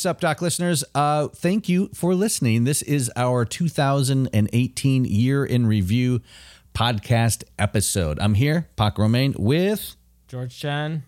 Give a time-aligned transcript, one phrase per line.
[0.00, 0.82] Hey, SupDoc listeners.
[0.94, 2.64] Uh, thank you for listening.
[2.64, 6.22] This is our 2018 year in review
[6.74, 8.18] podcast episode.
[8.18, 11.02] I'm here, Paco Romane, with George Chen.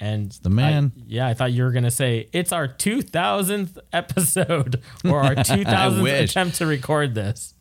[0.00, 0.92] And the man.
[0.96, 5.34] I, yeah, I thought you were going to say it's our 2000th episode or our
[5.36, 7.54] 2000th attempt to record this.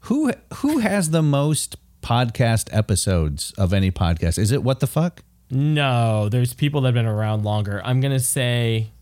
[0.00, 4.38] Who who has the most podcast episodes of any podcast?
[4.38, 5.24] Is it what the fuck?
[5.50, 7.82] No, there's people that have been around longer.
[7.84, 8.92] I'm going to say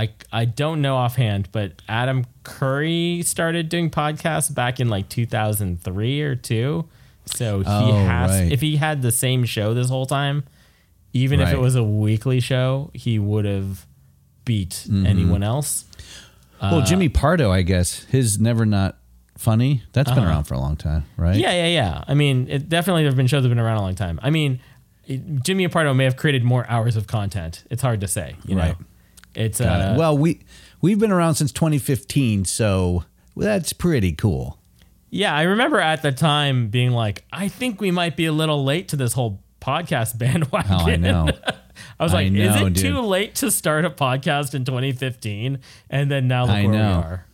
[0.00, 6.22] I I don't know offhand, but Adam Curry started doing podcasts back in like 2003
[6.22, 6.88] or 2.
[7.26, 8.50] So he oh, has right.
[8.50, 10.44] if he had the same show this whole time,
[11.12, 11.48] even right.
[11.48, 13.86] if it was a weekly show, he would have
[14.46, 15.06] beat mm-hmm.
[15.06, 15.84] anyone else.
[16.62, 18.96] Well, uh, Jimmy Pardo, I guess, his never not
[19.36, 19.82] funny.
[19.92, 20.20] That's uh-huh.
[20.20, 21.36] been around for a long time, right?
[21.36, 22.04] Yeah, yeah, yeah.
[22.08, 24.18] I mean, it, definitely there have been shows that have been around a long time.
[24.22, 24.60] I mean,
[25.42, 27.64] Jimmy Pardo may have created more hours of content.
[27.70, 28.78] It's hard to say, you right.
[28.78, 28.86] know.
[29.34, 29.98] It's uh, it.
[29.98, 30.40] well, we
[30.80, 33.04] we've been around since 2015, so
[33.36, 34.58] that's pretty cool.
[35.10, 38.64] Yeah, I remember at the time being like, I think we might be a little
[38.64, 40.72] late to this whole podcast bandwagon.
[40.72, 41.28] Oh, I know.
[41.98, 42.76] I was like, know, is it dude.
[42.76, 45.58] too late to start a podcast in 2015?
[45.88, 47.24] And then now look I where know.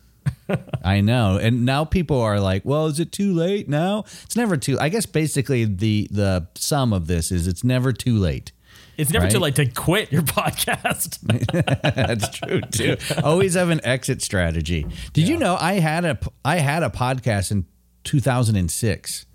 [0.47, 0.59] we are.
[0.83, 1.37] I know.
[1.37, 4.05] And now people are like, well, is it too late now?
[4.23, 8.17] It's never too I guess basically the the sum of this is it's never too
[8.17, 8.51] late.
[8.97, 9.31] It's never right?
[9.31, 11.19] too late to quit your podcast.
[11.95, 12.97] That's true too.
[13.23, 14.87] Always have an exit strategy.
[15.13, 15.33] Did yeah.
[15.33, 17.65] you know I had a I had a podcast in
[18.03, 19.25] 2006.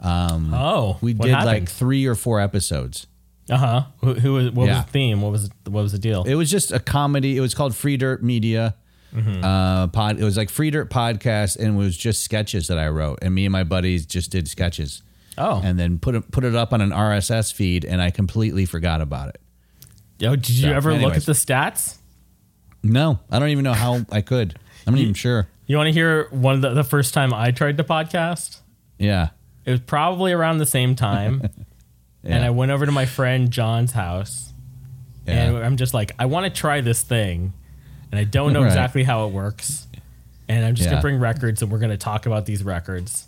[0.00, 1.46] Um, oh, we did happened?
[1.46, 3.06] like three or four episodes.
[3.48, 3.82] Uh huh.
[4.00, 4.50] Who, who was?
[4.50, 4.78] What yeah.
[4.78, 5.20] was the theme?
[5.22, 6.24] What was what was the deal?
[6.24, 7.36] It was just a comedy.
[7.36, 8.74] It was called Free Dirt Media.
[9.14, 9.44] Mm-hmm.
[9.44, 10.18] Uh, pod.
[10.18, 13.34] It was like Free Dirt podcast, and it was just sketches that I wrote, and
[13.34, 15.02] me and my buddies just did sketches.
[15.38, 18.64] Oh, and then put it put it up on an RSS feed, and I completely
[18.64, 19.40] forgot about it.
[20.18, 21.04] Yo, did you so, ever anyways.
[21.04, 21.98] look at the stats?
[22.82, 24.58] No, I don't even know how I could.
[24.86, 25.48] I'm not even sure.
[25.66, 28.60] You want to hear one of the, the first time I tried to podcast?
[28.98, 29.30] Yeah,
[29.64, 31.42] it was probably around the same time,
[32.22, 32.36] yeah.
[32.36, 34.52] and I went over to my friend John's house,
[35.26, 35.34] yeah.
[35.34, 37.52] and I'm just like, I want to try this thing,
[38.10, 38.68] and I don't know right.
[38.68, 39.86] exactly how it works,
[40.48, 40.92] and I'm just yeah.
[40.92, 43.25] gonna bring records, and we're gonna talk about these records.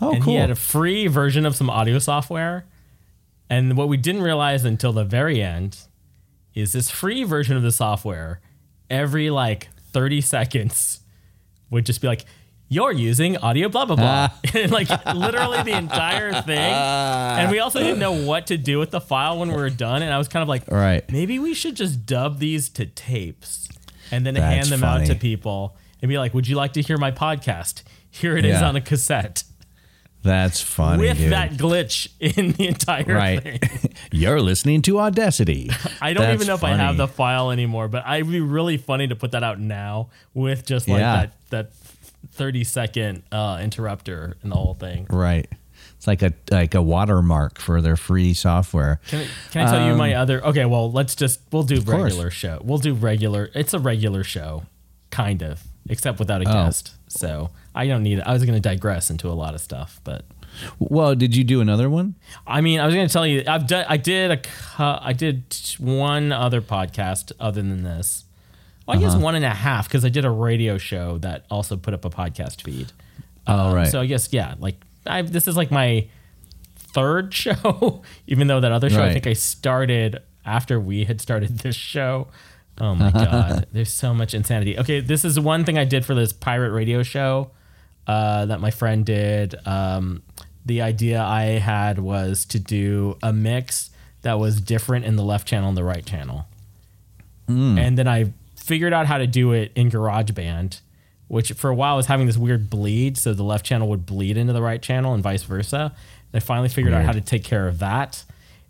[0.00, 0.34] Oh, and cool.
[0.34, 2.66] He had a free version of some audio software.
[3.48, 5.78] And what we didn't realize until the very end
[6.54, 8.40] is this free version of the software,
[8.90, 11.00] every like 30 seconds
[11.70, 12.24] would just be like,
[12.68, 14.28] you're using audio blah blah blah.
[14.54, 14.74] and ah.
[14.74, 16.72] like literally the entire thing.
[16.74, 17.38] Ah.
[17.38, 20.02] And we also didn't know what to do with the file when we were done.
[20.02, 21.08] And I was kind of like, right.
[21.10, 23.68] maybe we should just dub these to tapes
[24.10, 25.04] and then That's hand them funny.
[25.04, 27.82] out to people and be like, Would you like to hear my podcast?
[28.10, 28.56] Here it yeah.
[28.56, 29.44] is on a cassette.
[30.26, 31.02] That's funny.
[31.02, 31.32] With dude.
[31.32, 33.40] that glitch in the entire right.
[33.40, 33.60] thing.
[34.12, 35.70] You're listening to Audacity.
[36.00, 36.74] I don't That's even know funny.
[36.74, 39.60] if I have the file anymore, but it'd be really funny to put that out
[39.60, 41.16] now with just like yeah.
[41.16, 41.72] that that
[42.32, 45.06] 30 second uh, interrupter and the whole thing.
[45.08, 45.48] Right.
[45.96, 49.00] It's like a like a watermark for their free software.
[49.06, 50.44] Can I, can I tell um, you my um, other?
[50.44, 52.34] Okay, well let's just we'll do regular course.
[52.34, 52.60] show.
[52.64, 53.48] We'll do regular.
[53.54, 54.64] It's a regular show,
[55.10, 56.52] kind of, except without a oh.
[56.52, 56.94] guest.
[57.08, 58.26] So I don't need it.
[58.26, 60.24] I was going to digress into a lot of stuff, but.
[60.78, 62.14] Well, did you do another one?
[62.46, 64.40] I mean, I was going to tell you, I've done, I did a,
[64.78, 68.24] I did one other podcast other than this.
[68.86, 69.14] Well, I uh-huh.
[69.14, 72.04] guess one and a half because I did a radio show that also put up
[72.04, 72.92] a podcast feed.
[73.46, 73.88] Oh, um, right.
[73.88, 76.08] So I guess yeah, like I this is like my
[76.76, 79.10] third show, even though that other show right.
[79.10, 82.28] I think I started after we had started this show.
[82.80, 84.78] Oh my god, there's so much insanity.
[84.78, 87.50] Okay, this is one thing I did for this pirate radio show
[88.06, 89.54] uh, that my friend did.
[89.66, 90.22] Um,
[90.64, 93.90] the idea I had was to do a mix
[94.22, 96.46] that was different in the left channel and the right channel,
[97.48, 97.78] mm.
[97.78, 100.80] and then I figured out how to do it in GarageBand.
[101.28, 103.16] which for a while was having this weird bleed.
[103.16, 105.92] So the left channel would bleed into the right channel and vice versa.
[106.32, 108.24] And I finally figured out how to take care of that.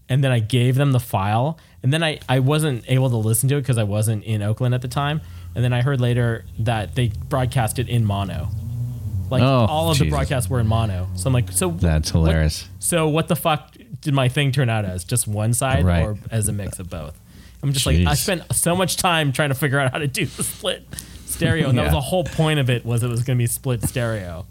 [0.08, 1.58] And then I gave them the file.
[1.82, 4.74] And then I, I wasn't able to listen to it because I wasn't in Oakland
[4.74, 5.20] at the time.
[5.54, 8.48] And then I heard later that they broadcast it in mono.
[9.30, 11.08] Like Oh, all of the broadcasts were in mono.
[11.16, 12.68] So I'm like, so That's what- hilarious.
[12.78, 15.02] so what the fuck did my thing turn out as?
[15.04, 16.04] Just one side Right.
[16.04, 17.18] or as a mix of both?
[17.62, 20.26] I'm just like I spent so much time trying to figure out how to do
[20.26, 20.86] the split
[21.24, 23.46] stereo, and that was the whole point of it was it was going to be
[23.48, 24.46] split stereo.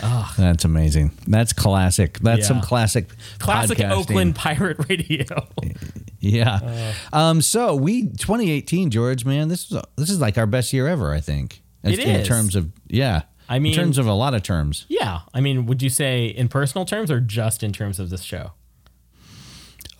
[0.00, 1.12] That's amazing.
[1.26, 2.18] That's classic.
[2.20, 2.46] That's Yeah.
[2.46, 3.08] some classic
[3.38, 3.90] Classic podcasting.
[3.90, 5.24] Oakland pirate radio.
[6.18, 6.92] Yeah.
[7.12, 7.40] um.
[7.40, 9.24] So we 2018, George.
[9.24, 11.12] Man, this is this is like our best year ever.
[11.14, 11.62] I think.
[11.84, 12.26] It in is.
[12.26, 13.22] terms of yeah.
[13.48, 14.86] I mean- in terms of a lot of terms.
[14.88, 18.22] yeah, I mean, would you say in personal terms or just in terms of this
[18.22, 18.52] show?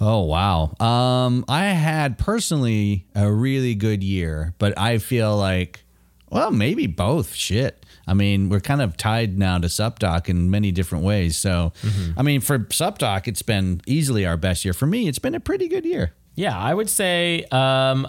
[0.01, 0.75] Oh wow.
[0.81, 1.45] Um.
[1.49, 5.85] I had personally a really good year, but I feel like,
[6.31, 7.35] well, maybe both.
[7.35, 7.85] Shit.
[8.07, 11.37] I mean, we're kind of tied now to SupDoc in many different ways.
[11.37, 11.73] So,
[12.17, 14.73] I mean, for SupDoc, it's been easily our best year.
[14.75, 16.13] For me, it's been a pretty good year.
[16.37, 18.07] Yeah, I would say um,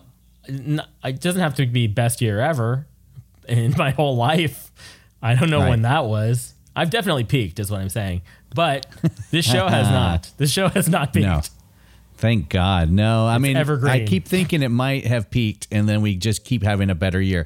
[0.47, 2.85] it doesn't have to be best year ever
[3.47, 4.71] in my whole life.
[5.21, 5.69] I don't know Right.
[5.69, 6.53] when that was.
[6.75, 8.21] I've definitely peaked, is what I'm saying.
[8.53, 8.85] But
[9.31, 10.29] this show has not.
[10.37, 11.25] This show has not peaked.
[11.25, 11.41] No.
[12.17, 12.89] Thank God.
[12.89, 13.91] No, I mean, evergreen.
[13.93, 17.21] I keep thinking it might have peaked and then we just keep having a better
[17.21, 17.45] year.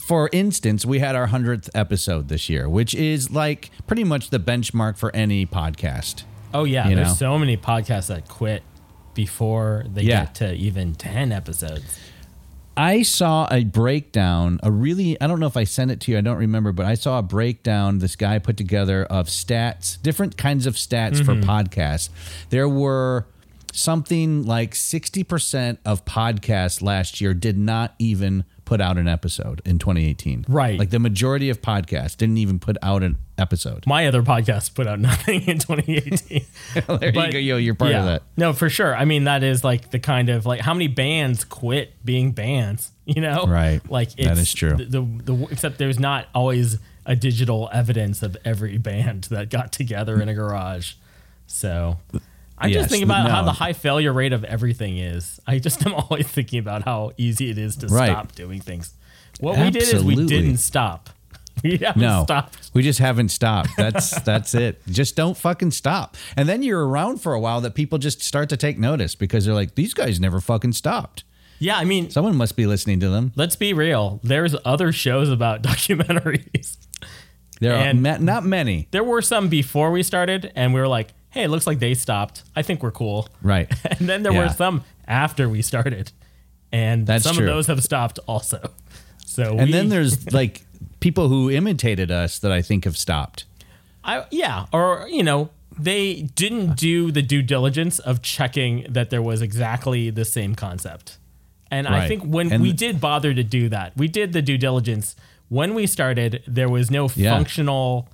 [0.00, 4.38] For instance, we had our 100th episode this year, which is like pretty much the
[4.38, 6.22] benchmark for any podcast.
[6.54, 7.14] Oh yeah, You there's know?
[7.14, 8.62] so many podcasts that quit
[9.14, 10.24] before they Yeah.
[10.26, 11.98] get to even ten episodes.
[12.76, 16.18] I saw a breakdown, a really, I don't know if I sent it to you,
[16.18, 20.36] I don't remember, but I saw a breakdown this guy put together of stats, different
[20.38, 21.50] kinds of stats for Mm-hmm.
[21.50, 22.08] podcasts.
[22.50, 23.26] There were
[23.72, 29.80] something like 60% of podcasts last year did not even put out an episode in
[29.80, 30.44] 2018.
[30.48, 30.78] Right.
[30.78, 33.84] Like the majority of podcasts didn't even put out an episode.
[33.84, 36.44] My other podcast put out nothing in 2018.
[36.74, 37.38] there But, you go.
[37.38, 37.98] Yo, you're part yeah.
[37.98, 38.22] of that.
[38.36, 38.94] No, for sure.
[38.94, 42.92] I mean, that is like the kind of like how many bands quit being bands,
[43.04, 43.44] you know?
[43.48, 43.80] Right.
[43.90, 44.76] Like That is true.
[44.76, 45.02] The, the,
[45.32, 50.28] the except there's not always a digital evidence of every band that got together in
[50.28, 50.92] a garage.
[51.48, 51.98] So
[52.60, 55.40] I'm Yes, just thinking about how the high failure rate of everything is.
[55.46, 58.10] I just am always thinking about how easy it is to Right.
[58.10, 58.94] stop doing things.
[59.40, 61.10] What we did is we didn't stop.
[61.62, 62.70] We haven't No, stopped.
[62.72, 63.70] we just haven't stopped.
[63.76, 64.80] That's that's it.
[64.88, 66.16] Just don't fucking stop.
[66.34, 69.44] And then you're around for a while that people just start to take notice because
[69.44, 71.24] they're like, these guys never fucking stopped.
[71.58, 73.32] Yeah, I mean, Someone must be listening to them.
[73.36, 74.20] let's be real.
[74.22, 76.78] There's other shows about documentaries.
[77.60, 78.88] There are ma- not many.
[78.90, 81.94] There were some before we started, and we were like, "Hey, it looks like they
[81.94, 82.42] stopped.
[82.56, 83.70] I think we're cool." Right.
[83.98, 86.12] And then there were some after we started,
[86.72, 87.46] and That's some true.
[87.46, 88.70] of those have stopped also.
[89.26, 90.62] So And we, then there's like
[90.98, 93.44] people who imitated us that I think have stopped.
[94.02, 99.22] I, yeah, or you know, they didn't do the due diligence of checking that there
[99.22, 101.16] was exactly the same concept.
[101.70, 104.58] And I think when And- we did bother to do that, we did the due
[104.58, 105.14] diligence.
[105.48, 107.30] When we started, there was no Yeah.
[107.36, 108.08] functional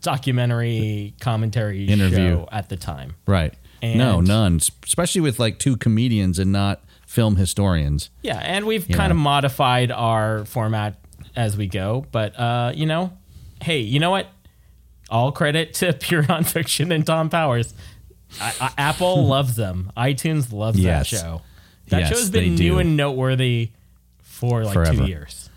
[0.00, 2.16] documentary commentary Interview.
[2.16, 3.14] show at the time.
[3.26, 3.54] Right.
[3.82, 4.60] no, none.
[4.84, 8.10] Especially with like two comedians and not film historians.
[8.22, 10.98] Yeah, and we've kind of modified our format
[11.36, 12.04] as we go.
[12.12, 13.12] But uh, you know,
[13.62, 14.26] hey, you know what?
[15.10, 17.72] All credit to Pure Nonfiction and Thom Powers.
[18.40, 19.90] I, I, Apple loves them.
[19.96, 21.10] iTunes loves Yes.
[21.10, 21.42] that show.
[21.88, 23.70] That Yes, show's they been new and noteworthy
[24.20, 24.94] for like Forever.
[24.98, 25.47] two years.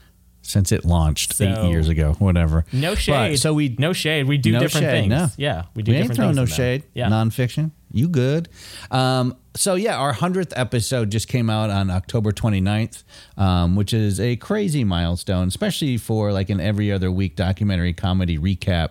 [0.44, 2.66] Since it launched eight years ago, whatever.
[2.74, 3.40] No But- shade.
[3.40, 4.28] so we no shade.
[4.28, 5.10] We do No different shade, things.
[5.10, 5.28] no.
[5.38, 6.50] Yeah, we do we ain't different throwing things.
[6.50, 6.84] no shade.
[6.96, 7.10] Yeah.
[7.10, 7.72] Nonfiction.
[7.94, 8.50] You good.
[8.90, 13.04] Um, so, yeah, our 100th episode just came out on October 29th,
[13.38, 18.38] um, which is a crazy milestone, especially for like an every other week documentary comedy
[18.40, 18.90] recap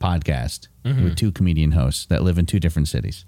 [0.00, 1.02] podcast Mm-hmm.
[1.02, 3.24] with two comedian hosts that live in two different cities.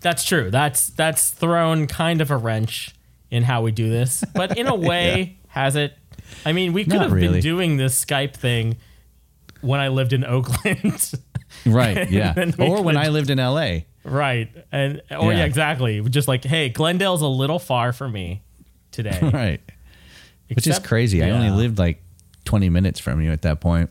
[0.00, 0.50] That's true.
[0.50, 2.94] That's that's thrown kind of a wrench
[3.30, 5.98] in how we do this, but in a way, has it?
[6.46, 7.34] I mean, we could Not have really.
[7.34, 8.76] been doing this Skype thing
[9.60, 11.12] when I lived in Oakland,
[11.66, 12.10] Right.
[12.10, 12.50] Yeah.
[12.58, 13.80] or when I lived in LA.
[14.04, 14.48] right?
[14.72, 15.38] And or yeah.
[15.38, 15.44] Yeah.
[15.44, 16.00] exactly.
[16.02, 18.42] Just like, hey, Glendale's a little far for me
[18.92, 19.60] today, Right.
[20.48, 21.22] Which is Except- crazy.
[21.22, 22.02] I only lived like
[22.44, 23.90] 20 minutes from you at that point.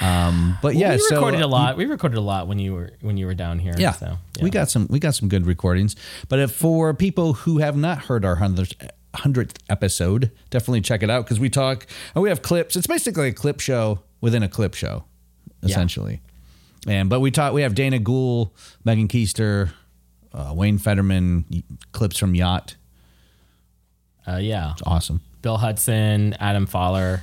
[0.00, 1.76] Um, but yeah, we so recorded a lot.
[1.76, 3.74] We recorded a lot when you were when you were down here.
[3.76, 5.96] Yeah, so we got some we got some good recordings.
[6.28, 8.74] But if for people who have not heard our hundredth
[9.14, 11.86] hundredth episode, definitely check it out because we talk.
[12.14, 12.76] And we have clips.
[12.76, 15.04] It's basically a clip show within a clip show,
[15.62, 16.20] essentially.
[16.86, 17.52] And but we talk.
[17.52, 18.50] We have Dana Gould,
[18.84, 19.70] Megan Koester,
[20.32, 21.44] uh, Wayne Federman,
[21.92, 22.76] clips from Yacht.
[24.26, 24.72] uh, yeah.
[24.72, 25.20] It's awesome.
[25.42, 27.22] Bill Hudson, Adam Fowler.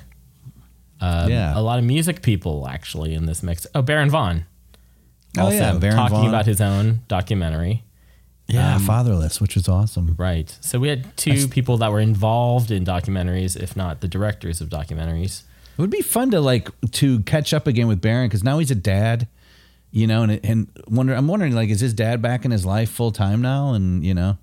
[1.02, 1.58] Um, Yeah.
[1.58, 3.68] a lot of music people actually in this mix.
[3.76, 4.46] Oh, Baron Vaughn.
[5.38, 6.28] Oh, yeah, Baron talking Vaughn.
[6.30, 7.84] about his own documentary.
[8.48, 10.16] Yeah, Fatherless, which was awesome.
[10.20, 10.56] Right.
[10.62, 14.70] So we had two people that were involved in documentaries, if not the directors of
[14.70, 15.42] documentaries.
[15.78, 18.70] It would be fun to like to catch up again with Baron because now he's
[18.72, 19.28] a dad,
[19.92, 22.90] you know, and and wonder I'm wondering like is his dad back in his life
[22.92, 24.38] full time now, and you know,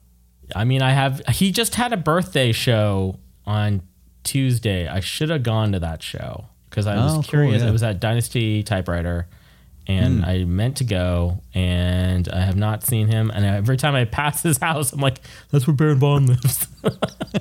[0.54, 1.23] I mean, I have.
[1.28, 3.82] He just had a birthday show on
[4.25, 4.88] Tuesday.
[4.88, 7.54] I should have gone to that show because I was Oh, cool, curious.
[7.54, 7.62] yeah.
[7.62, 7.68] Hmm.
[7.68, 9.26] It was at Dynasty Typewriter,
[9.87, 13.31] and I meant to go, and I have not seen him.
[13.31, 15.19] And every time I pass his house, I'm like,
[15.51, 16.69] "That's where Baron Vaughn lives."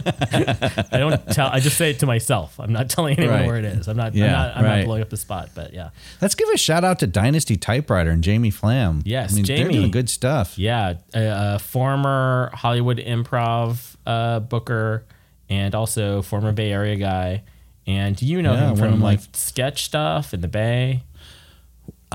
[0.03, 1.47] I don't tell.
[1.47, 2.59] I just say it to myself.
[2.59, 3.47] I'm not telling anyone Right.
[3.47, 3.87] where it is.
[3.87, 4.15] I'm not.
[4.15, 4.77] Yeah, I'm, not, I'm right.
[4.79, 5.49] not blowing up the spot.
[5.55, 5.89] But yeah,
[6.21, 9.01] let's give a shout out to Dynasty Typewriter and Jamie Flam.
[9.05, 10.57] Yes, I mean, they're doing good stuff.
[10.57, 15.05] Yeah, a, a former Hollywood improv uh, booker
[15.49, 17.43] and also former Bay Area guy.
[17.87, 21.03] And you know Yeah, him from like sketch stuff in the Bay.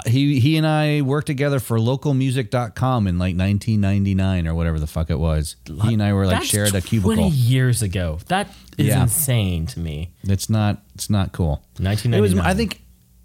[0.05, 5.09] He he and I worked together for localmusic.com in like 1999 or whatever the fuck
[5.11, 5.57] it was.
[5.67, 7.29] He and I were like That's shared a 20 cubicle.
[7.31, 8.19] years ago.
[8.29, 9.03] That is Yeah.
[9.03, 10.13] insane to me.
[10.23, 11.63] It's not it's not cool.
[11.79, 12.21] It 1999.
[12.21, 12.83] was I think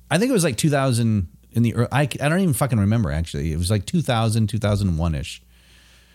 [0.10, 3.12] I think it was like 2000 in the ear- I, I don't even fucking remember
[3.12, 3.52] actually.
[3.52, 5.42] It was like 2000 2001ish.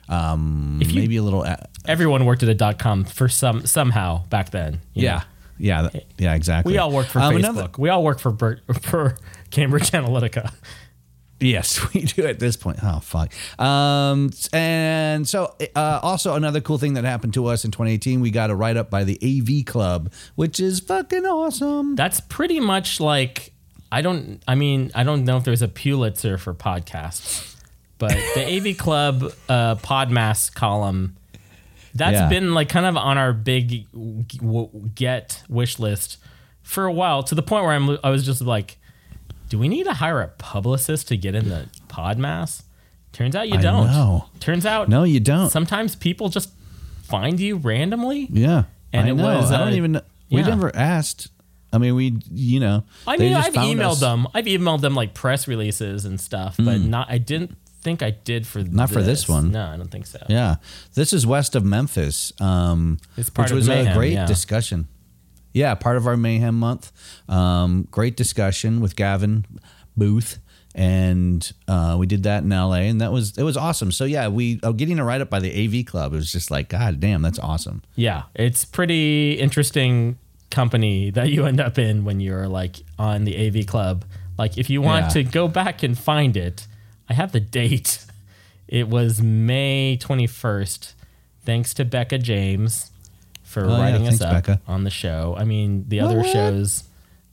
[0.09, 3.67] Um If you- maybe a little a- Everyone worked at a dot com for some
[3.67, 4.81] somehow back then.
[4.95, 5.17] you yeah.
[5.17, 5.23] know.
[5.59, 6.75] Yeah, th- yeah, exactly.
[6.75, 7.39] We all work for Um, Facebook.
[7.39, 8.37] another- we all work for
[8.83, 9.17] for
[9.57, 10.53] Cambridge Analytica.
[11.41, 12.79] Yes, we do at this point.
[12.83, 13.33] Oh fuck.
[13.61, 18.31] Um, and so uh, also another cool thing that happened to us in 2018, we
[18.31, 21.95] got a write up by the AV Club, which is fucking awesome.
[21.97, 23.53] That's pretty much like
[23.91, 24.43] I don't.
[24.47, 27.55] I mean, I don't know if there's a Pulitzer for podcasts,
[27.99, 31.17] but the AV Club uh, Podmass column
[31.95, 32.29] that's Yeah.
[32.29, 33.87] been like kind of on our big
[34.95, 36.19] get wish list
[36.63, 37.99] for a while to the point where I'm.
[38.03, 38.79] I was just like,
[39.49, 42.63] do we need to hire a publicist to get in the Podmass?
[43.13, 43.87] Turns out you I don't.
[43.87, 44.27] know.
[44.41, 45.49] Turns out No, you don't.
[45.51, 46.51] Sometimes people just
[47.05, 48.27] find you randomly.
[48.31, 49.25] yeah, And I it know.
[49.25, 50.01] was, I don't uh, even.
[50.31, 50.49] We yeah.
[50.49, 51.29] never asked.
[51.73, 52.85] I mean, we, you know.
[53.07, 54.01] I they mean, just I've found emailed us.
[54.01, 54.27] them.
[54.35, 57.11] I've emailed them like press releases and stuff, but not.
[57.11, 59.53] I didn't think I did for Not for this one.
[59.53, 60.19] No, I don't think so.
[60.29, 60.57] Yeah,
[60.95, 64.27] this is west of Memphis, um, It's part which of was Mayhem, a great yeah.
[64.27, 64.89] discussion.
[65.57, 66.93] Yeah, part of our Mayhem month.
[67.31, 69.47] Um, great discussion with Gavin
[69.97, 70.39] Booth,
[70.75, 73.91] and uh, we did that in LA, and that was it was awesome.
[73.91, 76.13] So yeah, we uh, getting a write up by the AV Club.
[76.13, 77.83] It was just like, God damn, that's awesome.
[77.95, 80.19] Yeah, it's pretty interesting
[80.51, 84.05] company that you end up in when you're like on the AV Club.
[84.39, 85.23] Like, if you want Yeah.
[85.23, 86.67] to go back and find it,
[87.09, 88.05] I have the date.
[88.69, 90.95] It was May 21st.
[91.45, 92.91] Thanks to Becca James
[93.63, 94.61] for Oh, yeah, writing thanks, us up Becca.
[94.69, 95.35] on the show.
[95.39, 96.27] I mean, the other What?
[96.27, 96.85] shows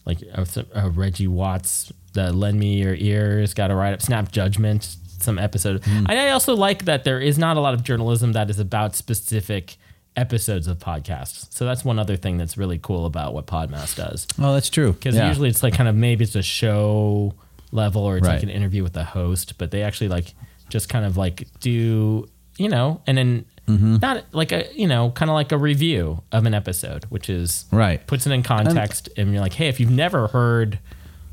[0.05, 4.31] like uh, uh, Reggie Watts, the Lend Me Your Ears, got to write up Snap
[4.31, 5.83] Judgment, some episode.
[5.85, 6.05] Hmm.
[6.09, 8.95] And I also like that there is not a lot of journalism that is about
[8.95, 9.77] specific
[10.15, 11.51] episodes of podcasts.
[11.53, 14.27] So that's one other thing that's really cool about what Podmass does.
[14.39, 14.93] Oh, that's true.
[14.93, 15.27] Because Yeah.
[15.27, 17.33] usually it's like kind of maybe it's a show
[17.71, 18.43] level or it's like Right.
[18.43, 20.33] an interview with the host, but they actually like
[20.69, 22.27] just kind of like do,
[22.57, 23.95] you know, and then Mm-hmm.
[24.01, 27.65] not like a, you know, kind of like a review of an episode, which is
[27.71, 28.05] Right.
[28.07, 29.07] puts it in context.
[29.17, 30.79] And, you're like, hey, if you've never heard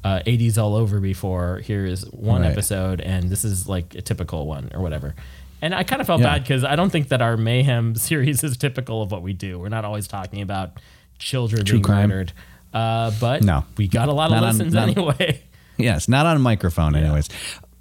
[0.05, 2.53] uh, 80s all over before, here is one Right.
[2.53, 5.15] episode, and this is like a typical one or whatever.
[5.61, 6.35] And I kind of felt Yeah.
[6.35, 9.59] bad because I don't think that our mayhem series is typical of what we do.
[9.59, 10.79] We're not always talking about
[11.19, 12.09] children True being crime.
[12.09, 12.33] murdered.
[12.73, 13.65] Uh, but No.
[13.77, 15.43] we got a lot of Not on- listens not- anyway.
[15.77, 17.29] Yes, not on a microphone, anyways.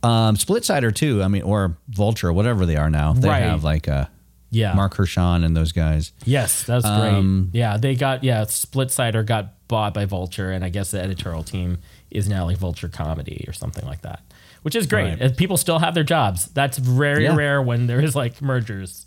[0.03, 1.22] Um, Splitsider too.
[1.22, 3.12] I mean, or Vulture, whatever they are now.
[3.13, 3.44] They Right.
[3.44, 4.10] have like a
[4.51, 4.74] Yeah.
[4.74, 6.12] Mark Hershon and those guys.
[6.25, 7.60] Yes, that's Um, great.
[7.60, 8.41] Yeah, they got yeah.
[8.46, 11.77] Splitsider got bought by Vulture, and I guess the editorial team
[12.10, 14.22] is now like Vulture Comedy or something like that,
[14.63, 15.20] which is great.
[15.22, 15.38] Right.
[15.38, 16.48] People still have their jobs.
[16.48, 17.36] That's very Yeah.
[17.36, 19.06] rare when there is like mergers.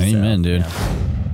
[0.00, 0.60] Amen, dude.
[0.62, 1.33] yeah.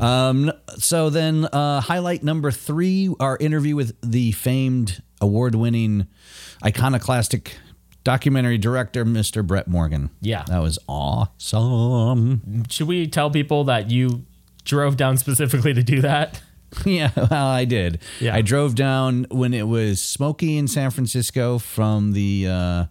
[0.00, 6.06] Um, so then, uh, highlight number three, our interview with the famed award-winning
[6.64, 7.56] iconoclastic
[8.02, 9.46] documentary director, Mr.
[9.46, 10.10] Brett Morgen.
[10.20, 10.44] Yeah.
[10.48, 12.64] That was awesome.
[12.68, 14.24] Should we tell people that you
[14.64, 16.40] drove down specifically to do that?
[16.84, 18.00] Yeah, well, I did.
[18.18, 18.34] Yeah.
[18.34, 22.84] I drove down when it was smoky in San Francisco from the uh,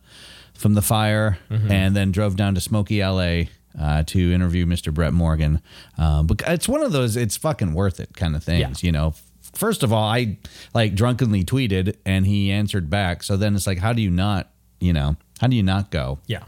[0.53, 1.69] from the fire, Mm-hmm.
[1.69, 3.49] and then drove down to smoky LA
[3.79, 4.93] uh, to interview Mr.
[4.93, 5.61] Brett Morgen.
[5.97, 8.87] Um, but it's one of those it's fucking worth it kind of things, Yeah.
[8.87, 9.13] you know.
[9.53, 10.39] First of all, I
[10.73, 13.21] like drunkenly tweeted, and he answered back.
[13.21, 14.49] So then it's like, how do you not,
[14.79, 16.17] you know, how do you not go?
[16.25, 16.39] Yeah.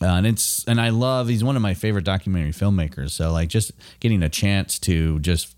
[0.00, 3.10] Uh, and it's and I love he's one of my favorite documentary filmmakers.
[3.10, 5.54] So like just getting a chance to just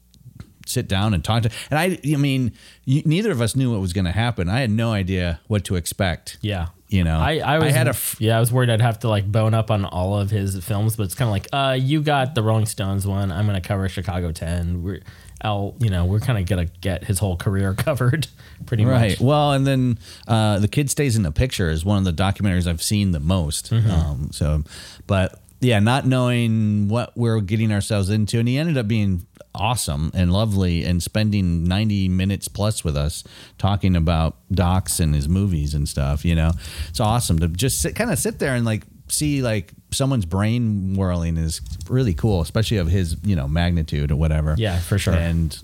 [0.66, 2.52] sit down and talk to and I I mean
[2.84, 4.50] you, neither of us knew what was going to happen.
[4.50, 6.36] I had no idea what to expect.
[6.42, 6.68] Yeah.
[6.94, 9.08] You know, I, I was had a f- yeah, I was worried I'd have to
[9.08, 12.00] like bone up on all of his films, but it's kind of like, uh, you
[12.00, 13.32] got the Rolling Stones one.
[13.32, 14.84] I'm gonna cover Chicago Ten.
[14.84, 15.00] We're,
[15.40, 18.28] I'll, you know, we're kind of gonna get his whole career covered,
[18.66, 19.10] pretty right.
[19.10, 19.20] much.
[19.20, 19.98] Well, and then
[20.28, 23.18] uh, the kid stays in the picture is one of the documentaries I've seen the
[23.18, 23.72] most.
[23.72, 23.90] Mm-hmm.
[23.90, 24.62] Um, so,
[25.08, 30.10] but yeah, not knowing what we're getting ourselves into, and he ended up being awesome
[30.14, 33.24] and lovely, and spending ninety minutes plus with us
[33.58, 36.24] talking about docs and his movies and stuff.
[36.24, 36.52] You know,
[36.88, 40.94] it's awesome to just sit, kind of sit there and like see like someone's brain
[40.96, 44.54] whirling is really cool, especially of his you know magnitude or whatever.
[44.58, 45.14] Yeah, for sure.
[45.14, 45.56] And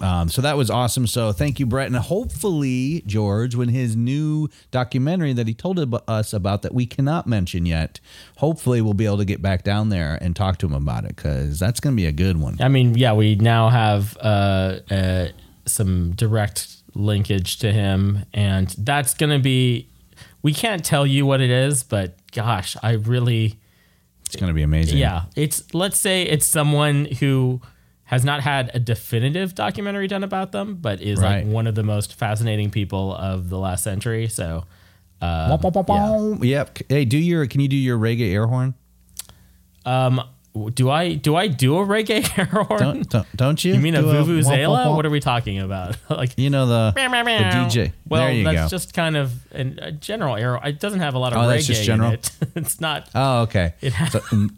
[0.00, 1.06] um, so that was awesome.
[1.06, 1.86] So thank you, Brett.
[1.86, 5.78] And hopefully, George, when his new documentary that he told
[6.08, 8.00] us about that we cannot mention yet,
[8.38, 11.16] hopefully we'll be able to get back down there and talk to him about it
[11.16, 12.56] because that's going to be a good one.
[12.60, 15.28] I mean, yeah, we now have uh, uh,
[15.66, 19.88] some direct linkage to him, and that's gonna be.
[20.42, 23.58] We can't tell you what it is, but gosh, I really.
[24.24, 24.96] It's going to be amazing.
[24.96, 27.60] Yeah, it's let's say it's someone who
[28.10, 31.44] has not had a definitive documentary done about them, but is Right.
[31.44, 34.26] like one of the most fascinating people of the last century.
[34.26, 34.64] So,
[35.22, 36.36] Wah, wah, wah, wah.
[36.42, 36.78] Yep.
[36.88, 38.74] Hey, do your can you do your reggae air horn?
[39.86, 40.20] um,
[40.74, 42.80] do I do I do a reggae air horn?
[42.80, 43.74] Don't don't, don't you?
[43.74, 44.96] you mean a Do wah, vuvuzela?
[44.96, 45.96] What are we talking about?
[46.10, 47.32] like you know the, Meow, meow, the.
[47.44, 47.92] DJ?
[48.08, 48.76] Well, that's go.
[48.76, 50.58] just kind of an, a general air.
[50.64, 52.08] It doesn't have a lot of Oh, reggae that's just general?
[52.10, 52.32] in it.
[52.56, 53.08] it's not.
[53.14, 53.74] oh, okay.
[53.80, 54.50] It ha- So, mm,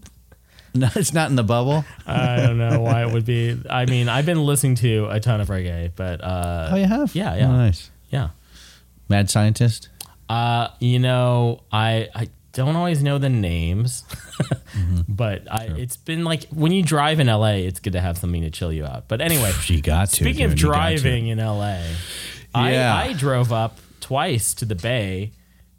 [0.75, 1.85] no, it's not in the bubble.
[2.07, 3.61] I don't know why it would be.
[3.69, 7.15] I mean, I've been listening to a ton of reggae, but uh, Oh, you have?
[7.15, 7.49] Yeah, yeah.
[7.49, 7.91] Oh, nice.
[8.11, 8.31] yeah.
[9.09, 9.89] Mad scientist.
[10.29, 14.05] Uh, you know, I I don't always know the names,
[14.73, 15.01] Mm-hmm.
[15.07, 18.41] but I it's been like when you drive in LA, it's good to have something
[18.41, 19.07] to chill you out.
[19.09, 20.17] But anyway, You got to.
[20.17, 21.83] speaking of dude, you driving in LA,
[22.55, 22.95] Yeah.
[22.95, 25.33] I I drove up twice to the Bay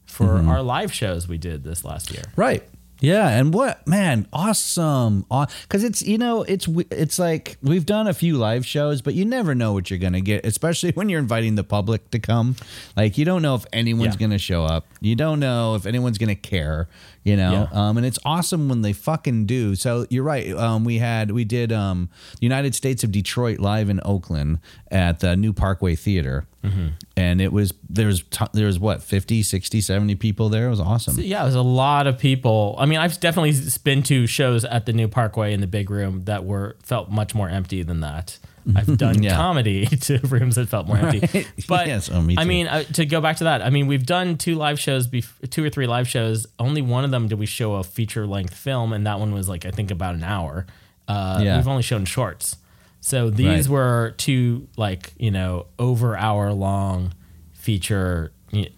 [0.06, 0.50] for Mm-hmm.
[0.50, 2.24] our live shows we did this last year.
[2.36, 2.64] Right.
[3.04, 5.26] Yeah, and what man, awesome!
[5.63, 9.26] Because it's you know it's it's like we've done a few live shows, but you
[9.26, 12.56] never know what you're gonna get, especially when you're inviting the public to come.
[12.96, 14.20] Like you don't know if anyone's Yeah.
[14.22, 14.88] gonna show up.
[15.02, 16.88] You don't know if anyone's gonna care.
[17.26, 17.88] You know, Yeah.
[17.88, 19.76] um, and it's awesome when they fucking do.
[19.76, 20.52] So you're right.
[20.52, 22.10] Um, we had we did um,
[22.42, 24.60] United States of Detroit live in Oakland
[24.92, 26.88] at the New Parkway Theater, Mm-hmm.
[27.18, 30.68] and it was there was t- there was what 50, 60, 70 people there.
[30.68, 31.18] It was awesome.
[31.20, 32.76] Yeah, it was a lot of people.
[32.78, 36.24] I mean, I've definitely been to shows at the New Parkway in the big room
[36.26, 38.38] that were felt much more empty than that.
[38.76, 39.36] I've done Yeah.
[39.36, 41.19] comedy to rooms that felt more empty.
[41.34, 41.47] Right.
[41.67, 44.06] But Yes, oh, me I mean, uh, to go back to that, I mean, we've
[44.06, 46.47] done two live shows, bef- two or three live shows.
[46.60, 49.49] Only one of them did we show a feature length film, and that one was
[49.49, 50.65] like I think about an hour.
[51.08, 51.58] Uh, Yeah.
[51.58, 52.56] We've only shown shorts.
[53.02, 53.73] So these Right.
[53.73, 57.13] were two like you know over hour long
[57.54, 58.32] feature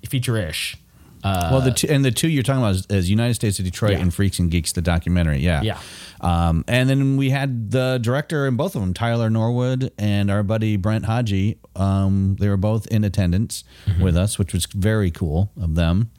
[0.07, 0.77] feature ish.
[1.23, 3.93] well, the two, and the two you're talking about is, is United States of Detroit
[3.93, 3.99] Yeah.
[3.99, 5.39] and Freaks and Geeks, the documentary.
[5.39, 5.77] Yeah, Yeah.
[6.25, 10.41] Um, and then we had the director in both of them, Tyler Norwood and our
[10.43, 11.55] buddy Brent Hodge.
[11.75, 14.01] Um, they were both in attendance Mm-hmm.
[14.03, 16.09] with us, which was very cool of them.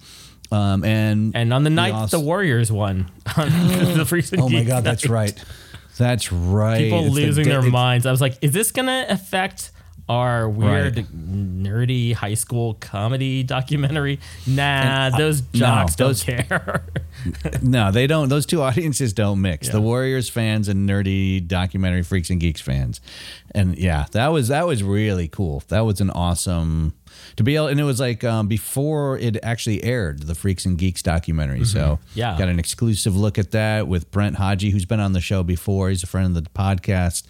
[0.53, 4.85] Um, and And on the night also- the Warriors won, the and oh my god,
[4.85, 5.35] that's right,
[5.99, 6.79] that's right.
[6.85, 8.07] People It's losing day- their minds.
[8.07, 9.73] I was like, is this gonna affect
[10.09, 11.07] our weird, Right.
[11.63, 14.21] nerdy high school comedy documentary.
[14.47, 16.85] Nah, those no, jocks those- don't care.
[17.63, 18.29] No, they don't.
[18.29, 19.67] Those two audiences don't mix.
[19.67, 19.73] Yeah.
[19.75, 23.01] The Warriors fans and nerdy documentary freaks and geeks fans.
[23.53, 25.63] And yeah, that was that was really cool.
[25.69, 26.93] That was an awesome
[27.37, 30.77] to be able, and it was like um, before it actually aired the Freaks and
[30.79, 31.65] Geeks documentary.
[31.65, 32.19] So Mm-hmm.
[32.19, 32.39] Yeah.
[32.39, 35.89] got an exclusive look at that with Brent Hodge, who's been on the show before.
[35.89, 37.25] He's a friend of the podcast.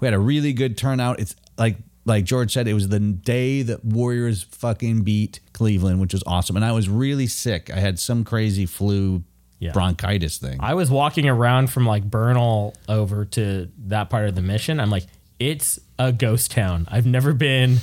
[0.00, 1.18] We had a really good turnout.
[1.20, 6.12] It's like like George said, it was the day that Warriors fucking beat Cleveland, which
[6.12, 6.56] was awesome.
[6.56, 7.70] And I was really sick.
[7.70, 9.22] I had some crazy flu
[9.60, 9.70] Yeah.
[9.72, 10.58] bronchitis thing.
[10.60, 14.80] I was walking around from like Bernal over to that part of the mission.
[14.80, 15.06] I'm like,
[15.38, 16.86] it's a ghost town.
[16.90, 17.78] I've never been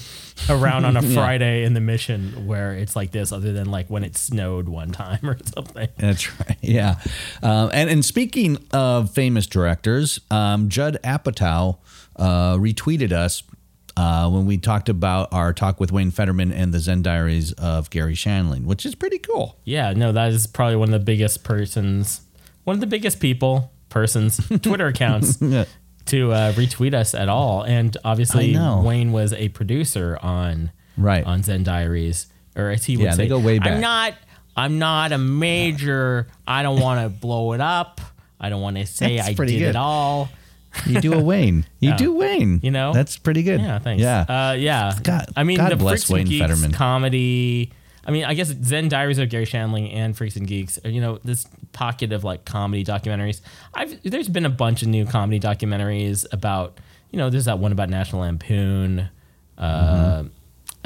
[0.49, 4.03] around on a Friday in the mission where it's like this, other than like when
[4.03, 5.87] it snowed one time or something.
[5.97, 6.57] That's right.
[6.61, 6.95] Yeah.
[7.41, 11.77] Um, and, and speaking of famous directors, um, Judd Apatow
[12.17, 13.43] uh, retweeted us
[13.99, 17.89] uh, when we talked about our talk with Wayne Federman and the Zen Diaries of
[17.89, 19.57] Garry Shandling, which is pretty cool.
[19.65, 22.21] Yeah, no, that is probably one of the biggest persons,
[22.63, 25.65] one of the biggest people, persons, Twitter accounts Yeah.
[26.05, 27.63] to uh, retweet us at all.
[27.63, 31.25] And obviously, Wayne was a producer on Right.
[31.25, 33.69] on Zen Diaries, or as he would Yeah, say, they go way back.
[33.73, 34.13] I'm not,
[34.55, 36.27] I'm not a major.
[36.47, 38.01] I don't want to blow it up.
[38.39, 39.61] I don't want to say That's I did good.
[39.61, 40.29] it all.
[40.85, 41.65] You do a Wayne.
[41.79, 41.97] You Yeah.
[41.97, 42.59] do Wayne.
[42.63, 42.93] You know?
[42.93, 43.59] That's pretty good.
[43.61, 44.01] Yeah, thanks.
[44.01, 44.21] Yeah.
[44.21, 44.97] uh, yeah.
[45.03, 46.71] God- I mean, God the bless Freaks and Wayne Geeks Federman.
[46.71, 47.71] comedy.
[48.05, 50.79] I mean, I guess Zen Diaries of Garry Shandling and Freaks and Geeks.
[50.85, 53.41] are, You know, this pocket of like comedy documentaries.
[53.73, 56.79] I've there's been a bunch of new comedy documentaries about.
[57.11, 59.09] You know, there's that one about National Lampoon.
[59.57, 60.23] Uh,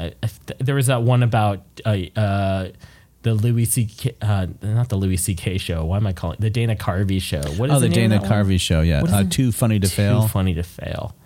[0.00, 2.68] I, I, th- there was that one about uh, uh,
[3.24, 4.14] the Louis C.K.
[4.22, 5.58] Uh, not the Louis C.K.
[5.58, 5.84] show.
[5.84, 7.42] Why am I calling it the Dana Carvey show?
[7.56, 8.30] What is oh, the name Dana that one?
[8.30, 8.82] Carvey show.
[8.82, 9.02] Yeah.
[9.02, 10.22] Uh, too funny to fail.
[10.22, 11.16] Too funny to fail.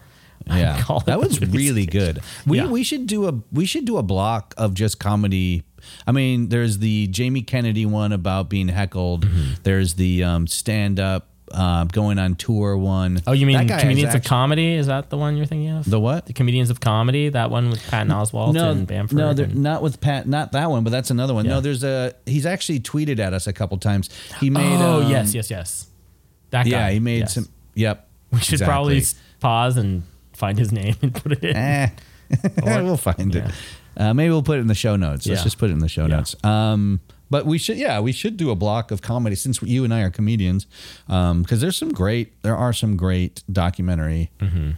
[0.47, 2.21] Yeah, call that was really good.
[2.47, 2.69] We Yeah.
[2.69, 5.65] we should do a we should do a block of just comedy.
[6.07, 9.27] I mean, there's the Jamie Kennedy one about being heckled.
[9.27, 9.55] Mm-hmm.
[9.65, 13.21] There's the um, stand up uh, going on tour one.
[13.27, 14.75] Oh, you mean That guy is Comedians of actually- Comedy?
[14.75, 15.89] Is that the one you're thinking of?
[15.89, 16.27] The what?
[16.27, 19.19] The Comedians of Comedy, that one with Patton Oswalt No, and Bamford.
[19.19, 20.27] no, they're and- not with Pat.
[20.29, 21.45] Not that one, but that's another one.
[21.45, 21.53] Yeah.
[21.55, 22.15] No, there's a.
[22.27, 24.11] He's actually tweeted at us a couple times.
[24.41, 24.81] He made.
[24.81, 25.87] oh, um, yes, yes, yes.
[26.51, 26.71] That guy.
[26.71, 27.35] Yeah, he made yes.
[27.35, 27.49] some.
[27.75, 28.09] Yep.
[28.33, 28.71] We should exactly.
[28.73, 31.57] probably s- pause and find his name and put it in.
[31.57, 31.91] Eh.
[32.63, 33.51] we'll find it.
[33.97, 35.27] Uh, maybe we'll put it in the show notes.
[35.27, 35.45] Let's Yeah.
[35.45, 36.17] just put it in the show Yeah.
[36.17, 36.37] notes.
[36.45, 37.01] Um,
[37.31, 40.01] but we should, yeah, we should do a block of comedy since you and I
[40.03, 40.67] are comedians.
[41.07, 44.31] Because there's some great, there are some great documentary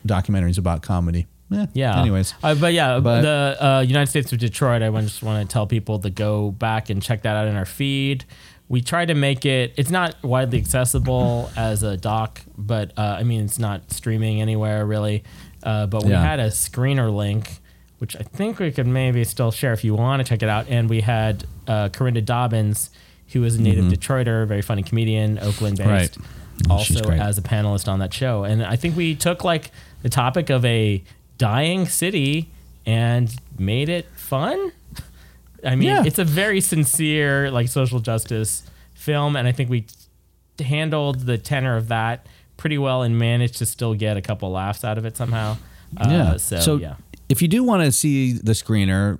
[0.06, 1.20] documentaries about comedy.
[1.20, 1.64] Eh, Mm-hmm.
[1.78, 2.00] Yeah.
[2.00, 4.82] Anyways, uh, but yeah, But- the uh, United States of Detroit.
[4.82, 7.56] I want- just want to tell people to go back and check that out in
[7.56, 8.24] our feed.
[8.68, 9.74] We try to make it.
[9.76, 14.86] It's not widely accessible as a doc, but uh, I mean, it's not streaming anywhere
[14.86, 15.24] really.
[15.64, 16.22] Uh, but we Yeah.
[16.22, 17.58] had a screener link,
[18.00, 20.66] which I think we could maybe still share if you want to check it out.
[20.68, 22.90] And we had uh, Corinda Dobbins,
[23.32, 26.16] who is a native Detroiter, very funny comedian, Oakland based.
[26.16, 26.26] Right.
[26.68, 28.44] Also as a panelist on that show.
[28.44, 29.70] And I think we took like
[30.02, 31.02] the topic of a
[31.38, 32.50] dying city
[32.86, 34.72] and made it fun.
[35.64, 36.04] I mean, Yeah.
[36.04, 38.62] it's a very sincere, like social justice
[38.94, 39.84] film, and I think we
[40.58, 44.84] handled the tenor of that pretty well and managed to still get a couple laughs
[44.84, 45.56] out of it somehow.
[45.96, 46.36] Uh, yeah.
[46.36, 46.94] So, yeah.
[47.30, 49.18] If you do want to see the screener,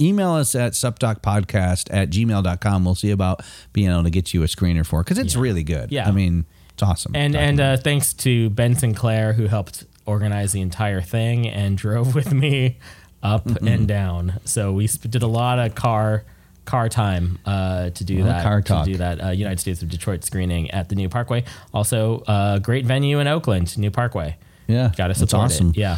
[0.00, 2.84] email us at supdocpodcast at gmail.com.
[2.84, 3.42] We'll see about
[3.72, 5.92] being able to get you a screener for because it's really good.
[5.92, 6.08] Yeah.
[6.08, 7.12] I mean, it's awesome.
[7.14, 12.14] And and uh, thanks to Ben Sinclair who helped organize the entire thing and drove
[12.14, 12.78] with me
[13.22, 13.68] up Mm-hmm.
[13.68, 14.40] and down.
[14.44, 16.24] So we did a lot of car
[16.64, 18.42] car time uh, to do lot that.
[18.44, 21.42] car to do that uh, United States of Detroit screening at the New Parkway.
[21.74, 24.36] Also, uh, great venue in Oakland, New Parkway.
[24.68, 24.92] yeah.
[24.96, 25.70] Got to support awesome.
[25.70, 25.78] it.
[25.78, 25.96] Yeah.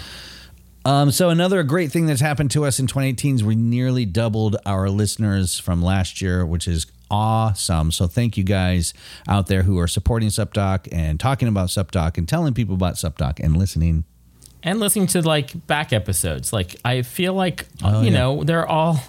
[0.85, 4.57] Um, so another great thing that's happened to us in 2018 is we nearly doubled
[4.65, 7.93] our listeners from last year, which is awesome.
[7.93, 8.95] So thank you guys
[9.29, 13.41] out there who are supporting SupDoc and talking about SupDoc and telling people about SupDoc
[13.41, 14.05] and listening.
[14.63, 18.19] and listening to like back episodes like i feel like Oh, you yeah.
[18.19, 19.01] know they're all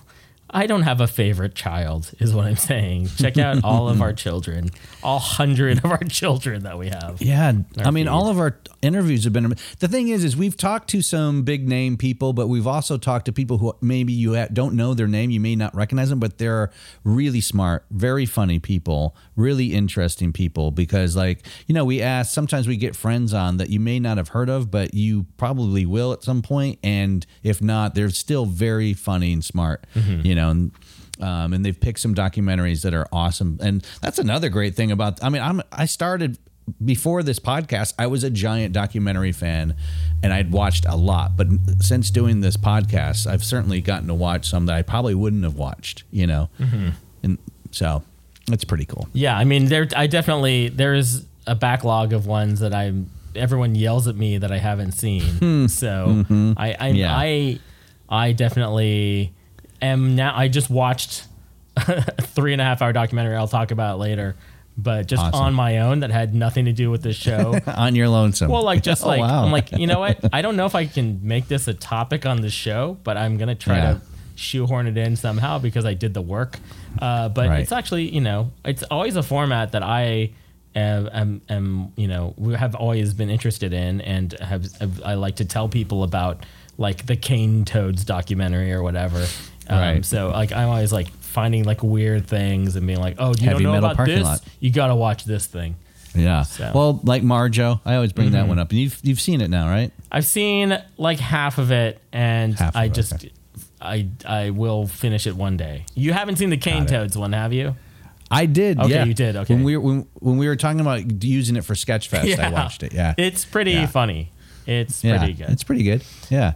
[0.52, 4.14] i don't have a favorite child is what i'm saying check out all of our
[4.14, 4.70] children
[5.04, 8.08] all hundred of our children that we have Yeah, I mean, feed.
[8.10, 9.54] all of our interviews have been.
[9.80, 13.26] The thing is, is we've talked to some big name people, but we've also talked
[13.26, 16.38] to people who maybe you don't know their name, you may not recognize them, but
[16.38, 16.72] they're
[17.04, 20.72] really smart, very funny people, really interesting people.
[20.72, 24.18] Because, like, you know, we ask sometimes we get friends on that you may not
[24.18, 28.46] have heard of, but you probably will at some point, and if not, they're still
[28.46, 29.86] very funny and smart.
[29.96, 30.26] Mm-hmm.
[30.26, 30.40] You know.
[30.49, 30.71] And,
[31.19, 35.23] um, and they've picked some documentaries that are awesome, and that's another great thing about.
[35.23, 36.39] I mean, I'm I started
[36.84, 39.75] before this podcast, I was a giant documentary fan
[40.23, 41.36] and I'd watched a lot.
[41.36, 41.47] But
[41.80, 45.56] since doing this podcast, I've certainly gotten to watch some that I probably wouldn't have
[45.56, 46.49] watched, you know?
[46.60, 46.89] Mm-hmm.
[47.23, 47.38] And
[47.71, 48.04] so
[48.47, 49.08] that's pretty cool.
[49.13, 49.88] Yeah, I mean, there.
[49.95, 53.10] I definitely there's a backlog of ones that I'm.
[53.34, 55.23] Everyone yells at me that I haven't seen.
[55.23, 55.67] Hmm.
[55.67, 56.54] So mm-hmm.
[56.58, 57.15] I, I, Yeah.
[57.15, 57.60] I,
[58.10, 59.34] I definitely
[59.82, 60.36] am now.
[60.36, 61.26] I just watched
[61.78, 63.36] a three and a half hour documentary.
[63.36, 64.36] I'll talk about later,
[64.78, 65.39] but just Awesome.
[65.41, 67.60] on my own that had nothing to do with this show.
[67.67, 68.52] On your lonesome.
[68.52, 69.44] Well, like just Oh, like wow.
[69.46, 70.20] I'm like, you know what?
[70.34, 73.38] I don't know if I can make this a topic on the show, but I'm
[73.38, 73.94] gonna try Yeah.
[73.94, 74.02] to
[74.36, 76.58] shoehorn it in somehow because I did the work.
[77.00, 77.60] Uh, but Right.
[77.62, 80.32] it's actually, you know, it's always a format that I
[80.76, 85.13] am, am, am you know, we have always been interested in, and have, have I
[85.15, 86.46] like to tell people about
[86.78, 89.26] like the Cane Toads documentary or whatever.
[89.72, 90.06] Um, Right.
[90.06, 93.64] So like I'm always like finding like weird things and being like, oh, you Heavy
[93.64, 94.24] don't know metal about parking this?
[94.26, 94.42] lot.
[94.60, 95.76] You gotta watch this thing.
[96.14, 96.44] yeah.
[96.44, 96.78] So- Mm-hmm.
[96.78, 98.70] Well, like Marjoe, I always bring that one up.
[98.72, 99.92] And you've, you've seen it now, right?
[100.12, 103.32] I've seen like half of it, and Half of I it, just, okay.
[103.80, 105.86] I, I will finish it one day.
[105.96, 107.76] You haven't seen the Cane Toads one, have you?
[108.30, 108.80] I did.
[108.80, 109.04] Okay, yeah.
[109.06, 109.54] you did, okay.
[109.54, 112.84] When we were when, when we were talking about using it for Sketchfest, I watched
[112.84, 112.94] it.
[112.94, 113.88] Yeah, it's pretty Yeah.
[113.88, 114.32] funny.
[114.65, 115.50] It's yeah, pretty good.
[115.50, 116.04] It's pretty good.
[116.30, 116.54] Yeah.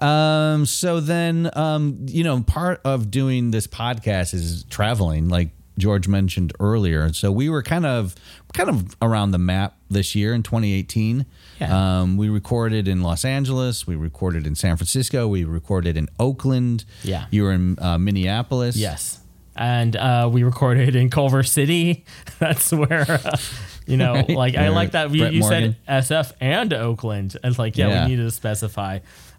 [0.00, 0.66] Um.
[0.66, 6.52] So then, um, you know, part of doing this podcast is traveling, like George mentioned
[6.60, 7.12] earlier.
[7.12, 8.14] So we were kind of
[8.52, 11.24] kind of around the map this year in 2018.
[11.60, 12.00] Yeah.
[12.00, 13.86] Um, we recorded in Los Angeles.
[13.86, 15.28] We recorded in San Francisco.
[15.28, 16.84] We recorded in Oakland.
[17.02, 17.26] Yeah.
[17.30, 18.76] You were in uh, Minneapolis.
[18.76, 19.20] yes,
[19.58, 22.04] and uh, we recorded in Culver City.
[22.38, 23.04] That's where.
[23.10, 23.36] Uh,
[23.86, 24.28] you know, Right.
[24.44, 27.36] like I like that you, you said SF and Oakland.
[27.42, 28.04] It's like, yeah, Yeah.
[28.04, 28.98] we needed to specify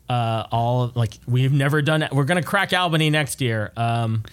[0.10, 2.08] uh, all like we've never done.
[2.12, 3.72] We're gonna crack Albany next year.
[3.78, 4.24] Um,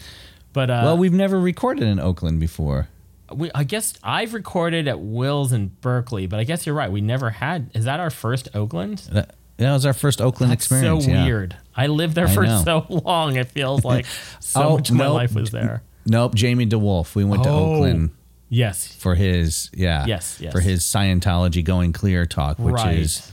[0.55, 2.89] but uh, Well, we've never recorded in Oakland before.
[3.31, 6.91] we, I guess I've recorded at Will's in Berkeley, but I guess you're right.
[6.91, 7.71] We never had.
[7.75, 8.99] Is that our first Oakland?
[9.13, 11.05] That, that was our first Oakland That's experience.
[11.05, 11.25] so yeah.
[11.25, 11.57] weird.
[11.77, 12.63] I lived there I for know.
[12.65, 13.37] so long.
[13.37, 14.07] It feels like
[14.41, 15.15] so Oh, much of my nope.
[15.15, 15.83] life was there.
[16.07, 17.15] Nope, Jamie DeWolf.
[17.15, 17.75] We went to Oh.
[17.75, 18.11] Oakland
[18.49, 18.87] Yes.
[18.87, 20.53] for his yeah Yes, yes.
[20.53, 22.99] for his Scientology going clear talk, which Right.
[22.99, 23.33] is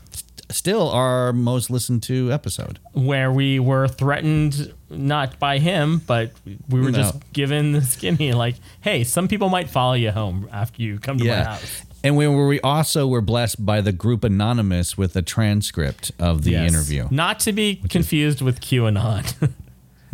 [0.50, 2.80] still our most listened to episode.
[2.94, 6.32] Where we were threatened not by him, but
[6.68, 6.98] we were No.
[7.00, 11.18] just given the skinny like, hey, some people might follow you home after you come
[11.20, 11.84] to my house.
[12.04, 16.44] And we were we also were blessed by the group anonymous with a transcript of
[16.44, 16.72] the Yes.
[16.74, 17.08] interview.
[17.12, 19.52] Not to be confused with QAnon.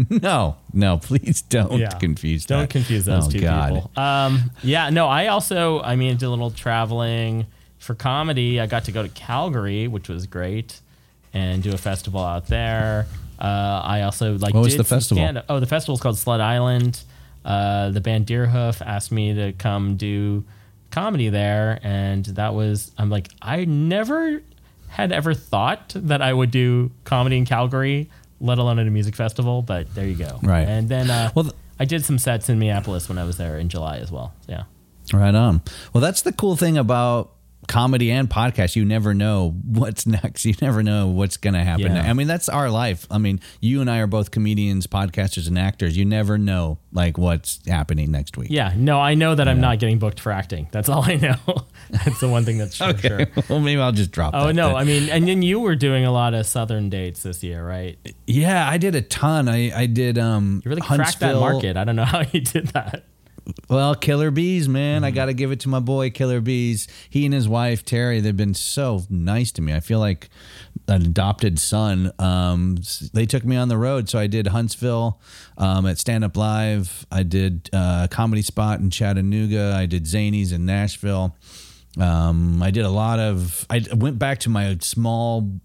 [0.09, 1.89] No, no, please don't Yeah.
[1.89, 2.45] confuse.
[2.45, 2.69] Don't that.
[2.69, 3.73] confuse those Oh, two God.
[3.73, 3.91] people.
[4.01, 7.47] Um, yeah, no, I also, I mean, did a little traveling
[7.79, 8.61] for comedy.
[8.61, 10.79] I got to go to Calgary, which was great,
[11.33, 13.07] and do a festival out there.
[13.41, 14.53] Uh, I also like.
[14.53, 15.21] What was did the festival?
[15.21, 17.01] stand-up- Oh, the festival's called Sled Island.
[17.43, 20.45] Uh, the band Deerhoof asked me to come do
[20.91, 22.91] comedy there, and that was.
[22.97, 24.41] I'm like, I never
[24.87, 28.09] had ever thought that I would do comedy in Calgary,
[28.41, 29.61] let alone at a music festival.
[29.61, 30.39] But there you go.
[30.41, 30.67] Right.
[30.67, 33.57] And then uh, Well, th- I did some sets in Minneapolis when I was there
[33.57, 34.33] in July as well.
[34.47, 34.63] Yeah.
[35.13, 35.61] Right on.
[35.93, 37.31] Well, that's the cool thing about
[37.67, 38.75] comedy and podcast.
[38.75, 40.45] You never know what's next.
[40.45, 41.95] You never know what's going to happen.
[41.95, 42.09] Yeah.
[42.09, 43.05] I mean, that's our life.
[43.11, 45.97] I mean, you and I are both comedians, podcasters, and actors.
[45.97, 48.49] You never know like what's happening next week.
[48.51, 48.73] Yeah.
[48.75, 50.67] No, I know that I'm not getting booked for acting.
[50.71, 51.35] That's all I know.
[51.89, 53.27] that's the one thing that's for sure.
[53.49, 54.33] well, maybe I'll just drop.
[54.33, 54.69] Oh no!
[54.69, 54.75] then.
[54.75, 57.97] I mean, and then you were doing a lot of southern dates this year, right?
[58.25, 59.47] Yeah, I did a ton.
[59.47, 61.77] I I did um you really cracked that market.
[61.77, 63.03] I don't know how you did that.
[63.69, 64.97] Well, Killer Beaz, man.
[64.97, 65.05] Mm-hmm.
[65.05, 66.87] I got to give it to my boy, Killer Beaz.
[67.09, 69.73] He and his wife, Terry, they've been so nice to me.
[69.73, 70.29] I feel like
[70.87, 72.11] an adopted son.
[72.19, 72.77] Um,
[73.13, 74.09] they took me on the road.
[74.09, 75.21] So I did Huntsville
[75.57, 77.05] um, at Stand Up Live.
[77.11, 79.73] I did uh, Comedy Spot in Chattanooga.
[79.75, 81.35] I did Zanies in Nashville.
[81.99, 85.59] Um, I did a lot of, I went back to my small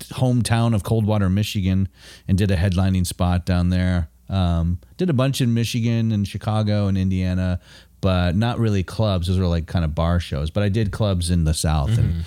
[0.00, 1.88] hometown of Coldwater, Michigan,
[2.28, 4.10] and did a headlining spot down there.
[4.28, 7.60] Um, did a bunch in Michigan and Chicago and Indiana,
[8.00, 9.28] but not really clubs.
[9.28, 10.50] Those were like kind of bar shows.
[10.50, 12.24] But I did clubs in the South and.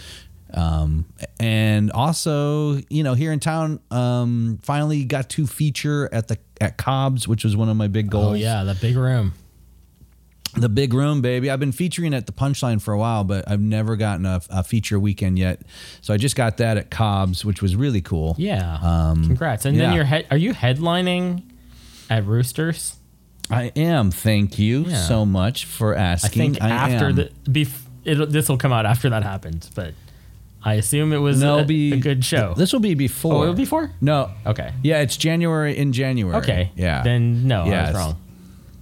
[0.53, 1.05] Um,
[1.41, 6.77] and also, you know, here in town, um, finally got to feature at the at
[6.77, 9.33] Cobb's, which was one of my big goals Oh yeah, that big room.
[10.55, 11.49] the big room, baby.
[11.49, 14.63] I've been featuring at the Punchline for a while, but I've never gotten a, a
[14.63, 15.61] feature weekend yet.
[16.01, 18.35] So I just got that at Cobb's, which was really cool.
[18.37, 18.79] Yeah.
[18.81, 19.65] Um, Congrats.
[19.65, 19.95] And then yeah.
[19.95, 20.27] you're head.
[20.31, 21.43] Are you headlining
[22.09, 22.95] at Roosters?
[23.49, 24.11] I am.
[24.11, 24.95] Thank you Yeah.
[25.07, 26.29] so much for asking.
[26.29, 27.15] I think after am.
[27.15, 29.93] the bef- it, this will come out after that happens, but
[30.63, 32.53] I assume it was no, a, be a good show.
[32.57, 33.33] This will be before.
[33.35, 33.91] Oh, it'll be before?
[34.01, 34.31] No.
[34.45, 34.73] Okay.
[34.83, 36.35] Yeah, it's January in January.
[36.37, 36.71] Okay.
[36.75, 37.03] Yeah.
[37.03, 37.87] Then no, I Yes.
[37.93, 38.21] was wrong.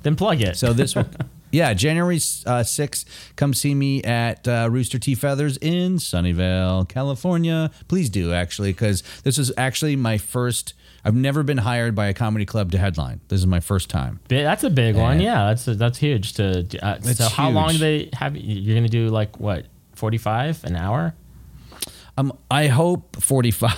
[0.03, 0.57] Then plug it.
[0.57, 1.05] So this will.
[1.51, 5.13] yeah, January uh, 6th, come see me at uh, Rooster T.
[5.15, 7.69] Feathers in Sunnyvale, California.
[7.87, 10.73] Please do, actually, because this is actually my first.
[11.05, 13.21] I've never been hired by a comedy club to headline.
[13.27, 14.19] This is my first time.
[14.27, 15.21] That's a big one.
[15.21, 16.33] Yeah, that's that's huge.
[16.33, 18.35] To uh, That's so, how long do they have?
[18.35, 19.67] You're gonna do like what?
[19.93, 21.13] Forty five an hour?
[22.17, 23.73] Um, I hope 45.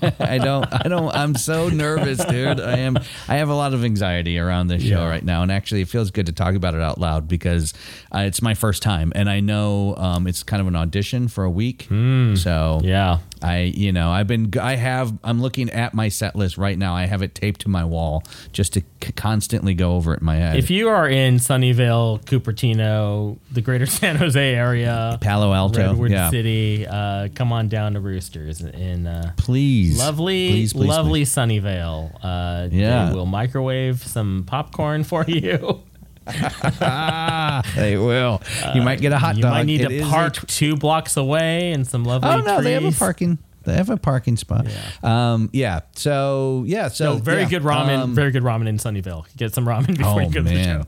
[0.20, 2.60] I don't, I don't, I'm so nervous, dude.
[2.60, 5.42] I am, I have a lot of anxiety around this show right now.
[5.42, 7.74] And actually, it feels good to talk about it out loud because
[8.14, 9.12] uh, it's my first time.
[9.16, 11.88] And I know um, it's kind of an audition for a week.
[12.36, 13.18] So, Yeah.
[13.42, 16.94] I, you know, I've been, I have, I'm looking at my set list right now.
[16.94, 20.26] I have it taped to my wall just to c- constantly go over it in
[20.26, 20.56] my head.
[20.56, 26.30] If you are in Sunnyvale, Cupertino, the greater San Jose area, Palo Alto, Redwood yeah.
[26.30, 31.30] City, uh, come on down to Roosters in uh, please, lovely, please, please, lovely please.
[31.34, 32.12] Sunnyvale.
[32.22, 33.12] Uh, Yeah.
[33.12, 35.82] We'll microwave some popcorn for you.
[37.76, 38.42] They will.
[38.74, 39.50] you might get a hot you dog.
[39.52, 42.60] You might need It to park tw- two blocks away and some lovely Oh no,
[42.62, 43.38] they have a parking.
[43.64, 44.66] They have a parking spot.
[44.68, 45.32] Yeah.
[45.34, 45.50] Um.
[45.52, 45.80] Yeah.
[45.94, 46.88] So yeah.
[46.88, 47.98] So No, very yeah, good ramen.
[47.98, 49.24] um, very good ramen in Sunnyvale.
[49.36, 50.82] Get some ramen before oh you go to the man.
[50.82, 50.86] show.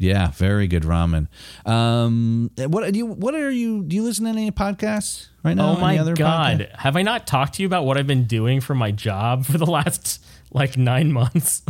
[0.00, 1.26] Yeah, very good ramen.
[1.66, 3.06] Um, what do you?
[3.06, 3.82] What are you?
[3.82, 5.76] Do you listen to any podcasts right now?
[5.76, 6.60] Oh my god!
[6.60, 6.76] podcasts?
[6.76, 9.58] Have I not talked to you about what I've been doing for my job for
[9.58, 11.62] the last like nine months?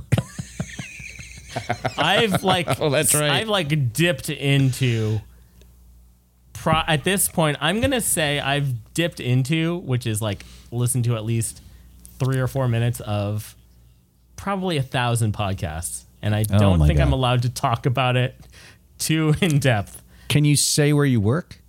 [1.97, 3.31] I've like Oh, that's right.
[3.31, 5.21] I've like dipped into.
[6.53, 11.15] Pro- at this point, I'm gonna say I've dipped into, which is like listen to
[11.15, 11.63] at least
[12.19, 13.55] three or four minutes of
[14.37, 18.17] probably a thousand podcasts, and I Oh don't my think I'm allowed to talk about
[18.17, 18.35] it
[18.99, 20.03] too in depth.
[20.29, 21.61] Can you say where you work?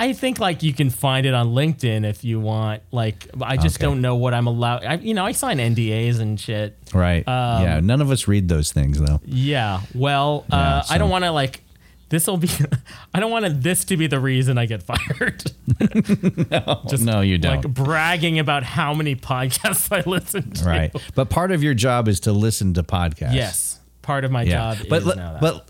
[0.00, 2.82] I think like you can find it on LinkedIn if you want.
[2.92, 3.86] Like I just Okay.
[3.86, 4.84] don't know what I'm allowed.
[4.84, 6.76] I, you know, I sign NDAs and shit.
[6.94, 7.26] Right.
[7.26, 7.80] Um, yeah.
[7.80, 9.20] None of us read those things though.
[9.24, 9.80] Yeah.
[9.94, 11.62] Well, Yeah, uh, I don't want to like.
[12.10, 12.48] This will be.
[13.14, 15.42] I don't want this to be the reason I get fired.
[16.88, 17.56] Just no, you don't.
[17.64, 20.64] like bragging about how many podcasts I listen to.
[20.64, 20.96] right.
[21.14, 23.34] But part of your job is to listen to podcasts.
[23.34, 23.80] Yes.
[24.02, 24.74] Part of my Yeah.
[24.74, 25.40] job but is le- now that.
[25.42, 25.68] but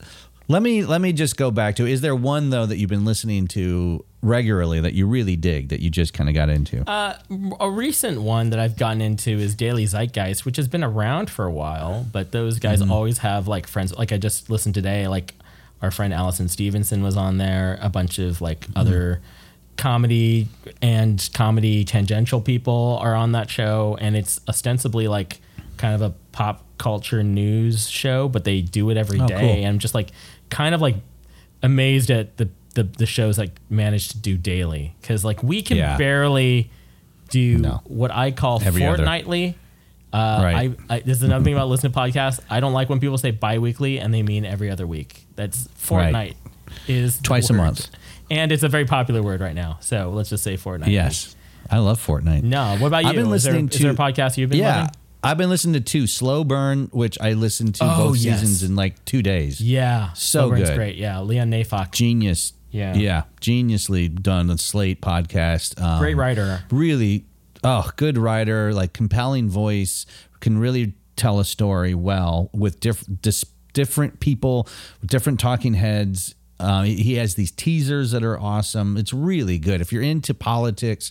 [0.48, 3.04] let me let me just go back to is there one though that you've been
[3.04, 6.88] listening to regularly that you really dig that you just kind of got into?
[6.88, 7.16] Uh,
[7.60, 11.44] a recent one that I've gotten into is Daily Zeitgeist, which has been around for
[11.44, 12.90] a while, but those guys Mm-hmm.
[12.92, 13.94] always have like friends.
[13.96, 15.34] Like I just listened today, like
[15.82, 18.78] our friend Allison Stevenson was on there, a bunch of like Mm-hmm.
[18.78, 19.20] other
[19.76, 20.48] comedy
[20.82, 25.40] and comedy tangential people are on that show, and it's ostensibly like
[25.76, 29.34] kind of a pop culture news show, but they do it every day.
[29.34, 29.48] Oh, cool.
[29.50, 30.10] And I'm just like
[30.50, 30.96] kind of like
[31.62, 35.76] amazed at the the, the shows like manage to do daily because like we can
[35.78, 35.96] Yeah.
[35.96, 36.70] barely
[37.30, 37.80] do No.
[37.84, 39.56] what I call Every fortnightly.
[40.12, 40.76] Uh, Right.
[40.88, 42.40] I, I, this is another thing about listening to podcasts.
[42.48, 45.26] I don't like when people say biweekly and they mean every other week.
[45.36, 46.36] That's fortnight
[46.86, 47.88] is Twice a month.
[48.30, 49.78] and it's a very popular word right now.
[49.80, 50.90] So let's just say fortnight.
[50.90, 51.34] yes.
[51.70, 52.44] I love Fortnite.
[52.44, 52.76] No.
[52.78, 53.08] What about you?
[53.10, 54.76] I've been Is there- listening is there, to- a podcast you've been yeah.
[54.76, 54.90] loving?
[55.22, 58.40] I've been listening to two Slow Burn, which I listened to Oh, both yes.
[58.40, 59.60] seasons in like two days.
[59.60, 60.12] Yeah.
[60.12, 60.76] So Slow Burn's good.
[60.76, 60.96] great.
[60.96, 61.20] Yeah.
[61.20, 61.92] Leon Neyfakh.
[61.92, 62.52] Genius.
[62.70, 62.94] Yeah.
[62.94, 63.22] Yeah.
[63.40, 64.46] Geniusly done.
[64.46, 65.80] The Slate podcast.
[65.82, 66.62] Um, Great writer.
[66.70, 67.24] Really,
[67.64, 70.06] oh, good writer, like compelling voice,
[70.40, 74.68] can really tell a story well with diff- dis- different people,
[75.04, 76.34] different talking heads.
[76.60, 78.96] Uh, he has these teasers that are awesome.
[78.96, 79.80] It's really good.
[79.80, 81.10] If you're into politics,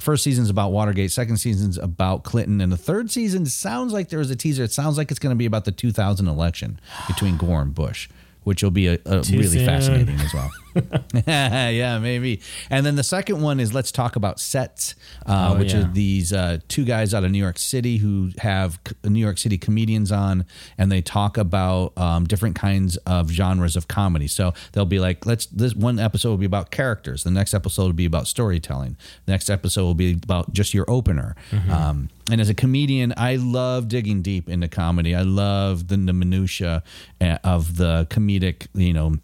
[0.00, 4.18] first season's about Watergate, second season's about Clinton, and the third season sounds like there
[4.18, 4.64] was a teaser.
[4.64, 8.08] It sounds like it's going to be about the 2000 election between Gore and Bush,
[8.44, 9.66] which will be a, a really soon.
[9.66, 10.50] fascinating as well.
[11.26, 12.40] yeah, maybe.
[12.70, 14.94] And then the second one is let's talk about sets,
[15.26, 15.80] uh, Oh, which yeah.
[15.80, 19.58] are these uh, two guys out of New York City who have New York City
[19.58, 20.44] comedians on,
[20.78, 24.26] and they talk about um, different kinds of genres of comedy.
[24.28, 27.82] So they'll be like, let's this one episode will be about characters, the next episode
[27.84, 31.34] will be about storytelling, the next episode will be about just your opener.
[31.70, 35.14] Um, and as a comedian, I love digging deep into comedy.
[35.14, 36.82] I love the, the minutia
[37.20, 39.16] uh, of the comedic, you know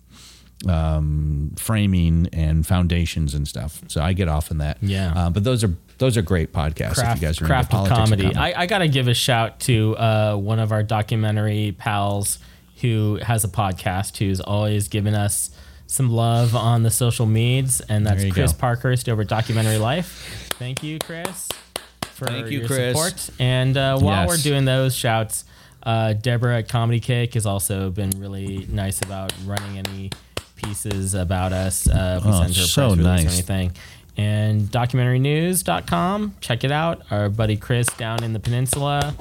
[0.67, 3.81] um, framing and foundations and stuff.
[3.89, 4.79] So I get off in that.
[4.83, 5.13] Yeah.
[5.15, 6.95] Uh, but those are those are great podcasts.
[6.95, 8.37] craft, if you guys are craft into of politics and comedy.
[8.55, 12.39] I, I got to give a shout to uh, one of our documentary pals
[12.81, 15.51] who has a podcast who's always given us
[15.89, 18.59] some love on the social medias, and that's Chris go.
[18.59, 20.51] Parkhurst over Documentary Life.
[20.59, 21.49] Thank you, Chris,
[22.13, 22.93] for Thank you, your Chris.
[22.93, 23.31] support.
[23.41, 24.29] And uh, while Yes.
[24.29, 25.45] we're doing those shouts,
[25.83, 30.11] uh, Deborah at Comedy Cake has also been really nice about running any
[30.59, 31.89] pieces about us.
[31.89, 33.33] Uh, we Oh, send her so press release or nice.
[33.35, 33.73] anything.
[34.17, 37.03] And documentarynews.com, check it out.
[37.11, 39.15] Our buddy Chris down in the peninsula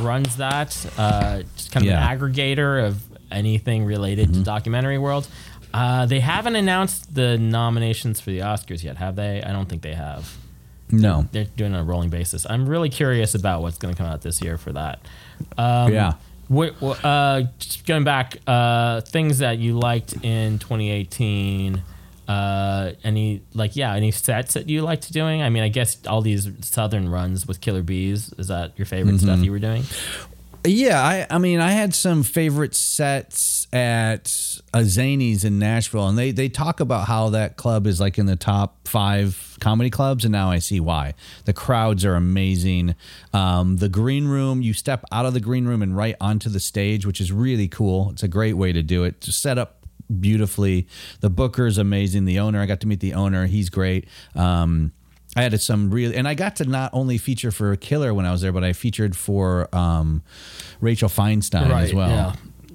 [0.00, 0.74] runs that.
[0.96, 2.08] Uh, just kind of Yeah.
[2.10, 4.38] an aggregator of anything related Mm-hmm.
[4.40, 5.26] to documentary world.
[5.72, 9.42] Uh, they haven't announced the nominations for the Oscars yet, have they?
[9.42, 10.36] I don't think they have.
[10.90, 11.26] No.
[11.32, 12.46] They're doing it on a rolling basis.
[12.48, 15.00] I'm really curious about what's going to come out this year for that.
[15.58, 16.12] Um, yeah.
[16.52, 17.42] Wh- wh- uh,
[17.86, 21.82] going back, uh, things that you liked in 2018.
[22.26, 25.42] Uh, any like yeah, any sets that you liked doing?
[25.42, 29.18] I mean, I guess all these southern runs with Killer Beaz is that your favorite
[29.20, 29.44] stuff Mm-hmm.
[29.44, 29.82] you were doing?
[30.66, 36.18] Yeah, I, I mean, I had some favorite sets at a Zanies in Nashville, and
[36.18, 40.24] they they talk about how that club is like in the top five comedy clubs,
[40.24, 41.14] and now I see why.
[41.46, 42.94] The crowds are amazing.
[43.32, 46.60] Um, the green room, you step out of the green room and right onto the
[46.60, 48.10] stage, which is really cool.
[48.10, 49.20] It's a great way to do it.
[49.20, 49.86] Just set up
[50.20, 50.86] beautifully.
[51.20, 52.24] The booker's amazing.
[52.24, 53.46] The owner, I got to meet the owner.
[53.46, 54.08] He's great.
[54.34, 54.92] Um,
[55.36, 58.32] I had some real, and I got to not only feature for Killer when I
[58.32, 60.22] was there, but I featured for um,
[60.80, 62.08] Rachel Feinstein Right, as well.
[62.08, 62.34] yeah.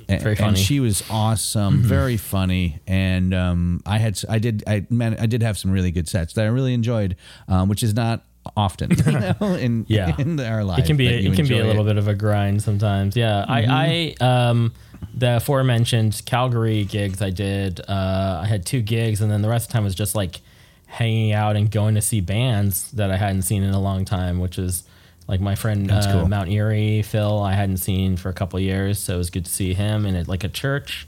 [0.10, 0.57] And, Very and funny.
[0.57, 5.43] she was awesome, very funny, and um, I had, I did, I man, I did
[5.43, 7.16] have some really good sets that I really enjoyed,
[7.47, 8.24] um, which is not
[8.57, 10.16] often, you know, in Yeah.
[10.18, 10.84] in our lives.
[10.84, 11.91] it can be you it can be a little it.
[11.91, 13.16] bit of a grind sometimes.
[13.16, 14.74] Yeah, I, I um
[15.14, 17.80] the aforementioned Calgary gigs I did.
[17.88, 20.41] Uh, I had two gigs, and then the rest of the time was just like
[20.88, 24.39] hanging out and going to see bands that I hadn't seen in a long time,
[24.39, 24.84] which is
[25.30, 26.28] like my friend uh, cool.
[26.28, 27.40] Mount Eerie Phil.
[27.42, 30.06] I hadn't seen for a couple of years, so it was good to see him
[30.06, 31.08] in a, like a church.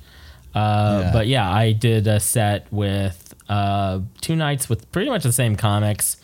[0.53, 1.11] Uh, Yeah.
[1.11, 5.55] But yeah, I did a set with uh, two nights with pretty much the same
[5.55, 6.17] comics.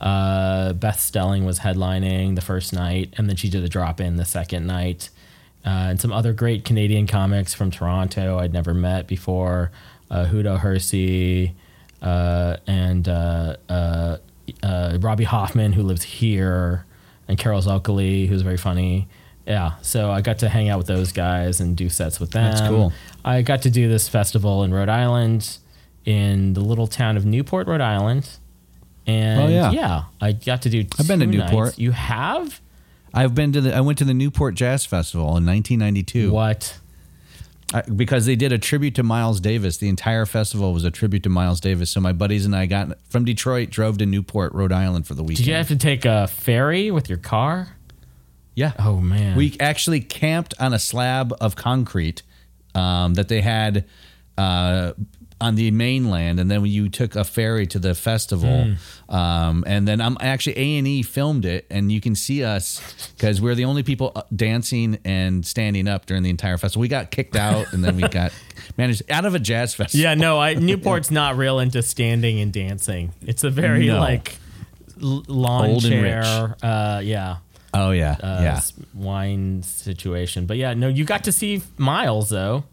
[0.00, 4.16] Uh, Beth Stelling was headlining the first night, and then she did a drop in
[4.16, 5.08] the second night.
[5.64, 9.70] Uh, and some other great Canadian comics from Toronto I'd never met before.
[10.10, 11.54] Uh, Hoodo Hersi
[12.02, 14.16] uh, and uh, uh,
[14.62, 16.84] uh, Robbie Hoffman, who lives here,
[17.28, 19.08] and Carol Zulkely, who's very funny.
[19.46, 22.50] Yeah, so I got to hang out with those guys and do sets with them.
[22.50, 22.92] That's cool.
[23.24, 25.58] I got to do this festival in Rhode Island,
[26.06, 28.28] in the little town of Newport, Rhode Island.
[29.06, 29.70] And Oh, yeah.
[29.70, 30.86] yeah, I got to do.
[30.98, 31.66] I've been to Newport.
[31.66, 31.78] nights.
[31.78, 32.60] You have
[33.12, 36.32] I've been to the, I went to the Newport Jazz Festival in 1992.
[36.32, 36.78] what?
[37.96, 39.78] Because they did a tribute to Miles Davis.
[39.78, 41.90] The entire festival was a tribute to Miles Davis.
[41.90, 45.22] So my buddies and I got from Detroit, drove to Newport, Rhode Island for the
[45.22, 45.38] weekend.
[45.38, 47.76] Did you have to take a ferry with your car?
[48.54, 48.72] yeah.
[48.78, 52.22] Oh man, We actually camped on a slab of concrete
[52.74, 53.84] um, that they had
[54.38, 54.92] uh,
[55.40, 58.74] on the mainland, and then you took a ferry to the festival.
[59.08, 62.80] Um, and then I'm actually A and E filmed it, and you can see us
[63.16, 66.80] because we're the only people uh, dancing and standing up during the entire festival.
[66.80, 68.32] We got kicked out, and then we got
[68.78, 70.02] managed out of a jazz festival.
[70.02, 73.12] Yeah, no, I, Newport's not real into standing and dancing.
[73.26, 73.98] It's a very No.
[73.98, 74.36] like
[74.98, 76.56] lawn Old and chair.
[76.62, 77.36] Uh, yeah.
[77.74, 78.60] Oh yeah, Uh, yeah.
[78.94, 80.46] wine situation.
[80.46, 82.64] But yeah, no, you got to see Miles though.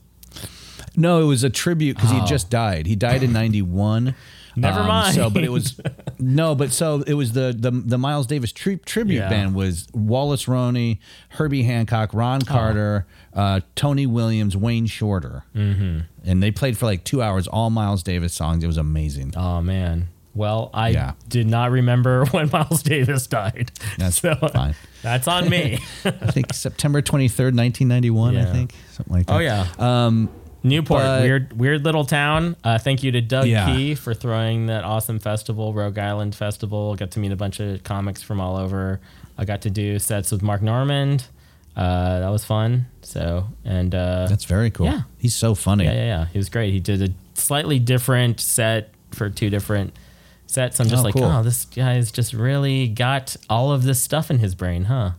[0.96, 2.86] No, it was a tribute because he just died.
[2.88, 4.16] He died in '91.
[4.58, 5.16] Never mind.
[5.16, 5.80] So, but it was
[6.20, 9.30] no, but so it was the the the Miles Davis tri- tribute Yeah.
[9.30, 16.00] band was Wallace Roney, Herbie Hancock, Ron Carter, uh, Tony Williams, Wayne Shorter, mm-hmm.
[16.26, 18.62] and they played for like two hours, all Miles Davis songs.
[18.64, 19.34] It was amazing.
[19.38, 20.10] Oh man.
[20.34, 21.14] Well, I Yeah.
[21.28, 23.72] did not remember when Miles Davis died.
[23.98, 24.76] That's So, fine.
[25.02, 25.80] That's on me.
[26.06, 28.36] I think September twenty third, nineteen ninety one.
[28.36, 28.52] I Yeah.
[28.52, 29.34] think something like that.
[29.36, 29.66] oh yeah.
[29.80, 30.30] Um,
[30.64, 32.56] Newport, but- weird, weird little town.
[32.64, 33.66] Uh, thank you to Doug Yeah.
[33.76, 36.96] Key for throwing that awesome festival, Rogue Island Festival.
[36.96, 39.00] Got to meet a bunch of comics from all over.
[39.38, 41.26] I got to do sets with Mark Normand.
[41.76, 42.86] Uh, that was fun.
[43.02, 44.86] So and uh, That's very cool.
[44.86, 45.02] Yeah.
[45.18, 45.86] He's so funny.
[45.86, 46.26] yeah, yeah, yeah.
[46.26, 46.74] He was great.
[46.74, 49.94] He did a slightly different set for two different
[50.48, 50.80] sets.
[50.80, 51.24] I'm just Oh, like, cool.
[51.24, 55.12] oh, this guy's just really got all of this stuff in his brain, huh?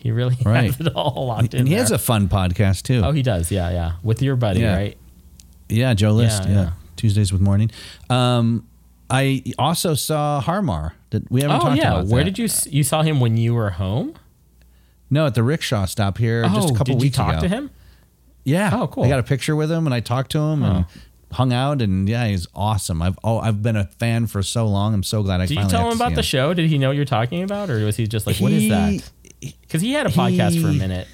[0.00, 0.64] He really Right.
[0.72, 1.60] has it all locked in.
[1.60, 3.02] And he has a fun podcast too.
[3.04, 3.50] oh, he does.
[3.52, 3.92] Yeah, yeah.
[4.02, 4.74] With your buddy, Yeah.
[4.76, 4.98] right?
[5.68, 6.44] Yeah, Joe List.
[6.44, 6.70] Yeah, Yeah.
[6.96, 7.70] Tuesdays with Morning.
[8.08, 8.66] Um,
[9.08, 10.94] I also saw Harmar.
[11.10, 11.92] That we haven't Oh talked yeah.
[11.94, 12.06] about.
[12.06, 12.34] Where that.
[12.34, 14.14] did you you saw him when you were home?
[15.10, 17.40] No, at the rickshaw stop here just a oh, couple did weeks you talk ago.
[17.42, 17.70] to him?
[18.44, 18.70] Yeah.
[18.72, 19.04] Oh, cool.
[19.04, 20.84] I got a picture with him and I talked to him and
[21.32, 23.02] hung out and yeah, he's awesome.
[23.02, 24.94] I've oh I've been a fan for so long.
[24.94, 26.54] I'm so glad I Did you tell him about the show?
[26.54, 29.10] Did he know what you're talking about, or was he just like, "What is that?"
[29.40, 31.08] Because he had a podcast for a minute.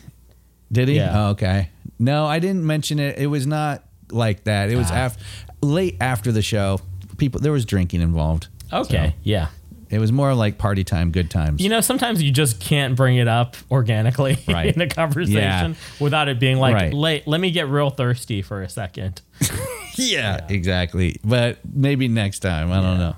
[0.73, 0.97] Did he?
[0.97, 1.13] Yeah.
[1.27, 1.71] Oh, okay.
[1.99, 3.19] No, I didn't mention it.
[3.19, 4.71] It was not like that.
[4.71, 5.07] It was Ah.
[5.07, 5.17] af-
[5.63, 6.81] late after the show.
[7.19, 8.49] People there was drinking involved.
[8.73, 9.49] Okay, yeah.
[9.89, 11.63] It was more like party time, good times.
[11.63, 14.75] You know, sometimes you just can't bring it up organically Right.
[14.75, 15.37] in a conversation
[15.73, 15.75] Yeah.
[16.01, 16.93] without it being like, Right.
[16.93, 19.23] "Let let me get real thirsty for a second.
[19.97, 21.21] yeah, exactly.
[21.25, 22.73] But maybe next time.
[22.73, 23.15] I don't know.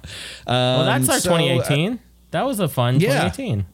[0.46, 1.98] Well, Um, that's our so, uh, 2018.
[2.32, 3.28] that was a fun yeah.
[3.30, 3.66] 2018.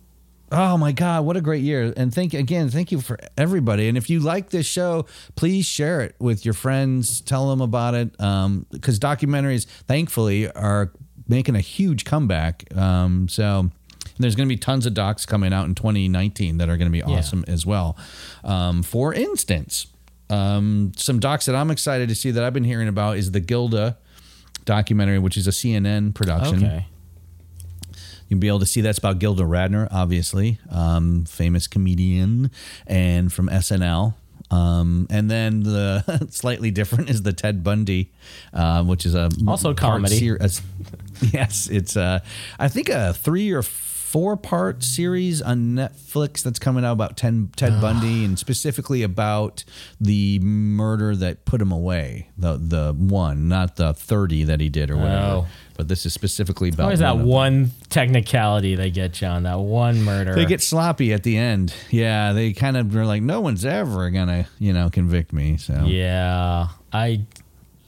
[0.53, 1.93] Oh my God, what a great year.
[1.97, 3.89] And thank you again, thank you for everybody.
[3.89, 7.95] And if you like this show, please share it with your friends, tell them about
[7.95, 8.21] it.
[8.21, 10.93] Um, because documentaries, thankfully, are
[11.27, 12.65] making a huge comeback.
[12.77, 13.71] Um, so
[14.19, 16.93] there's going to be tons of docs coming out in 2019 that are going to
[16.93, 17.97] be awesome as well.
[18.45, 19.87] Um, for instance,
[20.31, 23.41] um, some docs that I'm excited to see that I've been hearing about is the
[23.41, 23.97] Gilda
[24.65, 26.65] documentary, which is a CNN production.
[26.65, 26.87] Okay.
[28.35, 32.51] You'll be able to see that's about Gilda Radner, obviously, um, famous comedian,
[32.85, 34.15] and from SNL.
[34.51, 38.11] Um, and then the slightly different is the Ted Bundy,
[38.53, 40.19] uh, which is a Also comedy.
[40.19, 40.51] ser- a-
[41.33, 42.19] yes, it's uh,
[42.59, 43.63] I think a three or
[44.15, 49.65] four part series on Netflix that's coming out about Ted, Ted Bundy and specifically about
[50.01, 52.29] the murder that put him away.
[52.39, 55.27] The the one, not the thirty that he did or whatever.
[55.27, 55.47] Oh.
[55.77, 60.05] But this is specifically about Always that one technicality they get you on that one
[60.05, 60.37] murder.
[60.37, 61.75] They get sloppy at the end.
[61.91, 65.57] Yeah, they kind of are like, no one's ever gonna, you know, convict me.
[65.57, 67.23] So Yeah, I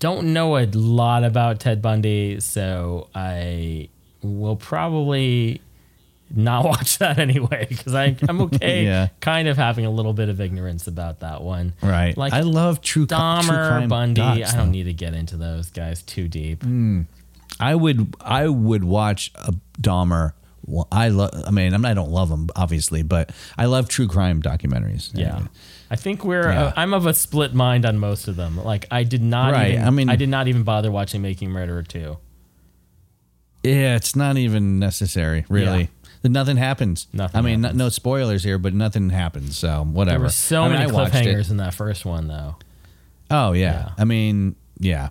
[0.01, 3.91] don't know a lot about Ted Bundy, so I
[4.23, 5.61] will probably
[6.35, 9.09] not watch that anyway because I'm okay Yeah.
[9.21, 11.75] kind of having a little bit of ignorance about that one.
[11.83, 12.17] right.
[12.17, 14.21] Like I love true, true Dahmer, crime Bundy.
[14.21, 16.65] docs, I don't need to get into those guys too deep.
[17.61, 20.33] I would, I would watch a Dahmer.
[20.69, 21.31] Well, I love.
[21.47, 25.13] I mean, I'm, I don't love them obviously, but I love true crime documentaries.
[25.15, 25.43] Yeah.
[25.93, 26.51] I think we're.
[26.51, 26.65] Yeah.
[26.65, 28.57] Uh, I'm of a split mind on most of them.
[28.63, 29.53] Like I did not.
[29.53, 32.17] Right, Even, I mean- I did not even bother watching Making Murderer two.
[33.63, 35.89] Yeah, it's not even necessary, really.
[36.27, 36.41] Yeah.
[36.41, 37.07] Nothing happens.
[37.13, 37.79] Nothing I mean, no, happens.
[37.79, 39.57] no spoilers here, but nothing happens.
[39.57, 40.19] So whatever.
[40.19, 42.57] There were so I mean, many I cliffhangers in that first one, though.
[43.31, 43.73] Oh yeah.
[43.73, 43.91] Yeah.
[43.99, 45.09] I mean, yeah.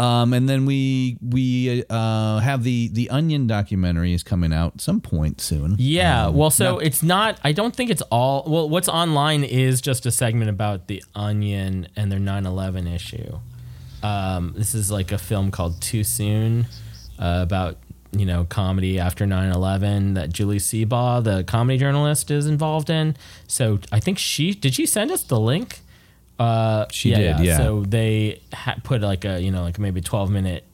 [0.00, 5.00] Um, and then we we uh, have the the Onion documentary is coming out some
[5.00, 5.76] point soon.
[5.78, 6.26] Yeah.
[6.26, 7.38] Um, well, so not- it's not.
[7.44, 8.44] I don't think it's all.
[8.48, 13.38] Well, what's online is just a segment about the Onion and their 9/11 issue.
[14.02, 16.66] Um, this is like a film called Too Soon
[17.18, 17.76] uh, about
[18.12, 23.16] you know comedy after 9/11 that Julie Seabaugh, the comedy journalist, is involved in.
[23.46, 24.74] So I think she did.
[24.74, 25.80] She send us the link.
[26.38, 27.56] Uh, She did, yeah.
[27.56, 30.64] So they ha- put like a you know like maybe 12 minute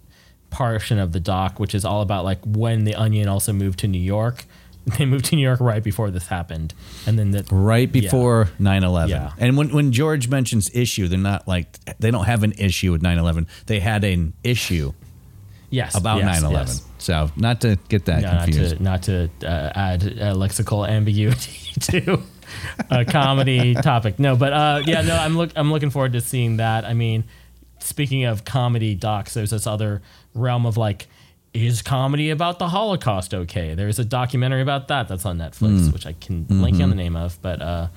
[0.50, 3.88] portion of the doc, which is all about like when the Onion also moved to
[3.88, 4.44] New York.
[4.98, 6.74] They moved to New York right before this happened,
[7.06, 9.30] and then the right before 9-11 Yeah.
[9.38, 13.00] and when, when george mentions issue they're not like they don't have an issue with
[13.00, 14.92] 9-11 they had an issue
[15.72, 16.82] yes about yes, 9-11 yes.
[16.98, 20.88] so not to get that No, not confused to not to uh, add uh, lexical
[20.88, 22.22] ambiguity to
[22.90, 24.18] a comedy topic.
[24.18, 26.84] No, but uh, yeah, no, I'm look I'm looking forward to seeing that.
[26.84, 27.24] I mean,
[27.78, 30.02] speaking of comedy docs, there's this other
[30.34, 31.06] realm of like,
[31.52, 33.74] is comedy about the Holocaust okay?
[33.74, 36.96] There's a documentary about that that's on Netflix, which I can link you on the
[36.96, 37.40] name of.
[37.42, 37.88] But uh,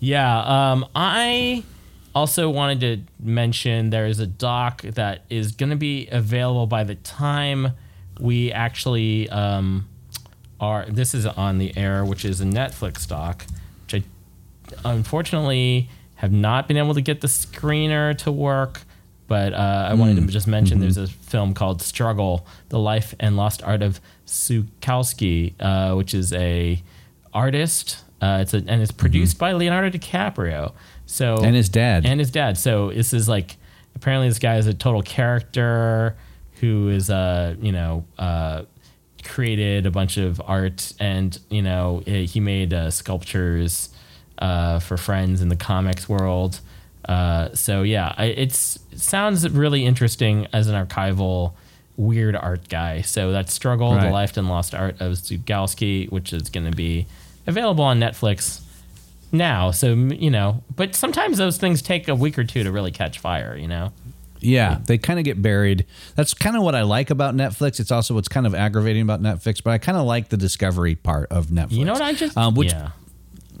[0.00, 1.62] yeah, um, I
[2.14, 6.84] also wanted to mention there is a doc that is going to be available by
[6.84, 7.72] the time
[8.20, 9.88] we actually um,
[10.60, 10.86] are.
[10.88, 13.44] This is on the air, which is a Netflix doc,
[13.82, 14.02] which
[14.84, 18.82] I unfortunately have not been able to get the screener to work.
[19.26, 23.36] But uh, I wanted to just mention there's a film called Struggle: The Life and
[23.36, 26.82] Lost Art of Szukalski, uh, which is a
[27.32, 28.04] artist.
[28.20, 30.72] Uh, it's a, and it's produced by Leonardo DiCaprio.
[31.14, 32.04] So And his dad.
[32.06, 32.58] and his dad.
[32.58, 33.56] So this is like
[33.94, 36.16] apparently this guy is a total character
[36.60, 38.62] who is uh you know uh
[39.22, 43.90] created a bunch of art and you know he made uh, sculptures
[44.38, 46.60] uh, for friends in the comics world.
[47.08, 51.52] Uh, so yeah, I, it's it sounds really interesting as an archival
[51.96, 53.02] weird art guy.
[53.02, 57.06] So that struggle, the life and lost art of Szukalski, which is going to be
[57.46, 58.63] available on Netflix
[59.34, 59.70] now.
[59.70, 63.18] So you know, but sometimes those things take a week or two to really catch
[63.18, 63.56] fire.
[63.56, 63.92] You know.
[64.40, 65.86] Yeah, they kind of get buried.
[66.16, 67.80] That's kind of what I like about Netflix.
[67.80, 70.94] It's also what's kind of aggravating about Netflix, but I kind of like the discovery
[70.96, 71.72] part of Netflix.
[71.72, 72.36] You know what I just?
[72.36, 72.90] Um, which yeah.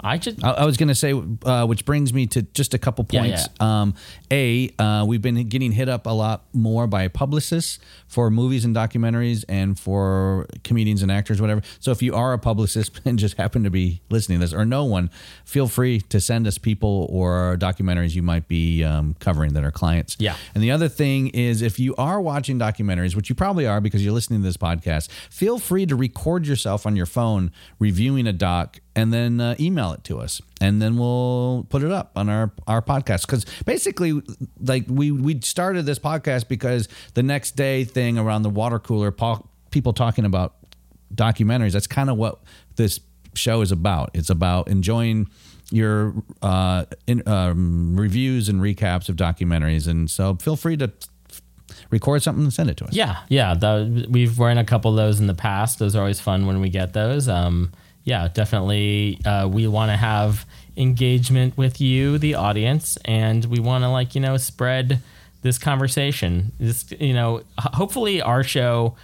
[0.04, 0.44] I just.
[0.44, 1.12] I, I was going to say,
[1.44, 3.48] uh, which brings me to just a couple Yeah, points.
[3.58, 3.94] Um,
[4.30, 8.76] a, uh, we've been getting hit up a lot more by publicists for movies and
[8.76, 11.62] documentaries and for comedians and actors, whatever.
[11.80, 14.64] So if you are a publicist and just happen to be listening to this, or
[14.64, 15.10] no one,
[15.44, 19.72] feel free to send us people or documentaries you might be um, covering that are
[19.72, 20.16] clients.
[20.18, 20.36] Yeah.
[20.54, 24.04] And the other thing is, if you are watching documentaries, which you probably are because
[24.04, 28.32] you're listening to this podcast, feel free to record yourself on your phone reviewing a
[28.32, 32.28] doc and then uh, email it to us, and then we'll put it up on
[32.28, 33.26] our our podcast.
[33.26, 34.22] Because basically,
[34.60, 39.12] like we we started this podcast because the next day thing around the water cooler,
[39.70, 40.54] people talking about
[41.14, 41.72] documentaries.
[41.72, 42.40] That's kind of what
[42.76, 43.00] this
[43.34, 44.10] show is about.
[44.14, 45.28] It's about enjoying
[45.70, 50.92] your uh, in, um, reviews and recaps of documentaries, and so feel free to
[51.90, 52.94] record something and send it to us.
[52.94, 53.54] Yeah, yeah.
[53.54, 55.78] The, we've run a couple of those in the past.
[55.78, 57.28] Those are always fun when we get those.
[57.28, 57.72] Um,
[58.04, 59.18] yeah, definitely.
[59.24, 60.46] Uh, we want to have
[60.76, 65.00] engagement with you, the audience, and we want to like you know spread
[65.42, 66.52] this conversation.
[66.58, 68.96] This you know, hopefully our show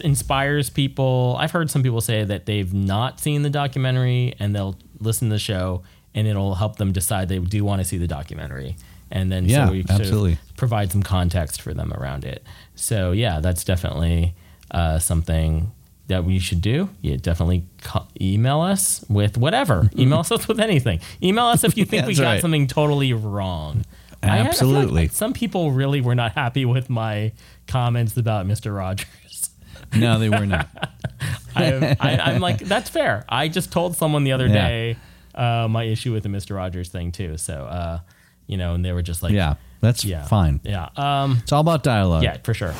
[0.00, 1.36] inspires people.
[1.38, 5.34] I've heard some people say that they've not seen the documentary and they'll listen to
[5.34, 5.82] the show
[6.14, 8.76] and it'll help them decide they do want to see the documentary.
[9.10, 10.38] And then yeah, so we absolutely.
[10.56, 12.42] provide some context for them around it.
[12.74, 14.34] So yeah, that's definitely
[14.70, 15.72] uh, something
[16.08, 16.88] that we should do.
[17.02, 17.64] You definitely
[18.20, 19.90] email us with whatever.
[19.98, 21.00] email us with anything.
[21.22, 22.40] Email us if you think we got right.
[22.40, 23.84] something totally wrong.
[24.22, 25.02] Absolutely.
[25.02, 27.32] Like some people really were not happy with my
[27.66, 28.74] comments about Mr.
[28.76, 29.06] Rogers.
[29.94, 30.68] No, they were not.
[31.54, 33.24] I, I, am like, that's fair.
[33.28, 34.68] I just told someone the other Yeah.
[34.68, 34.96] day
[35.36, 36.56] uh, my issue with the Mr.
[36.56, 37.36] Rogers thing too.
[37.36, 38.00] So, uh,
[38.46, 40.60] you know, and they were just like, yeah, that's yeah, fine.
[40.64, 42.24] yeah, um, It's all about dialogue.
[42.24, 42.74] yeah, for sure.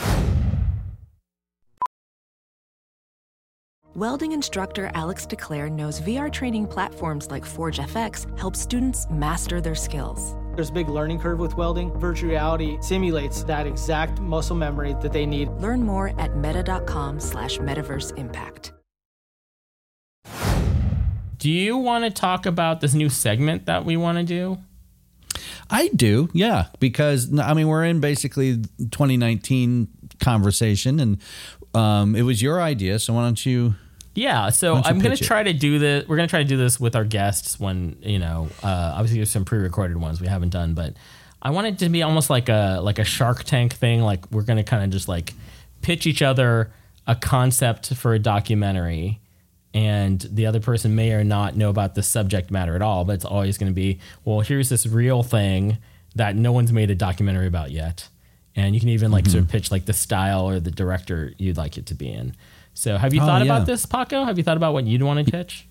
[3.97, 9.75] Welding instructor Alex DeClaire knows VR training platforms like Forge FX help students master their
[9.75, 10.37] skills.
[10.55, 11.99] There's a big learning curve with welding.
[11.99, 15.49] Virtual reality simulates that exact muscle memory that they need.
[15.63, 18.75] Learn more at meta.com slash metaverse impact.
[21.39, 24.59] Do you want to talk about this new segment that we want to do?
[25.71, 29.89] I do, yeah, because I mean we're in basically 2019
[30.21, 31.19] conversation, and
[31.73, 32.99] um, it was your idea.
[32.99, 33.75] So why don't you?
[34.17, 35.23] Yeah, so I'm gonna it?
[35.23, 36.09] try to do this.
[36.09, 38.49] We're gonna try to do this with our guests when you know.
[38.63, 40.95] Uh, obviously, there's some pre-recorded ones we haven't done, but
[41.43, 44.01] I want it to be almost like a like a Shark Tank thing.
[44.03, 45.35] Like we're gonna kind of just like
[45.83, 46.73] pitch each other
[47.07, 49.21] a concept for a documentary,
[49.75, 53.05] and the other person may or not know about the subject matter at all.
[53.05, 55.79] But it's always gonna be, well, here's this real thing
[56.15, 58.09] that no one's made a documentary about yet,
[58.57, 59.33] and you can even like Mm-hmm.
[59.33, 62.35] sort of pitch like the style or the director you'd like it to be in.
[62.77, 63.53] So, have you Oh, thought yeah.
[63.55, 64.25] about this, Paco?
[64.25, 65.67] Have you thought about what you'd want to catch?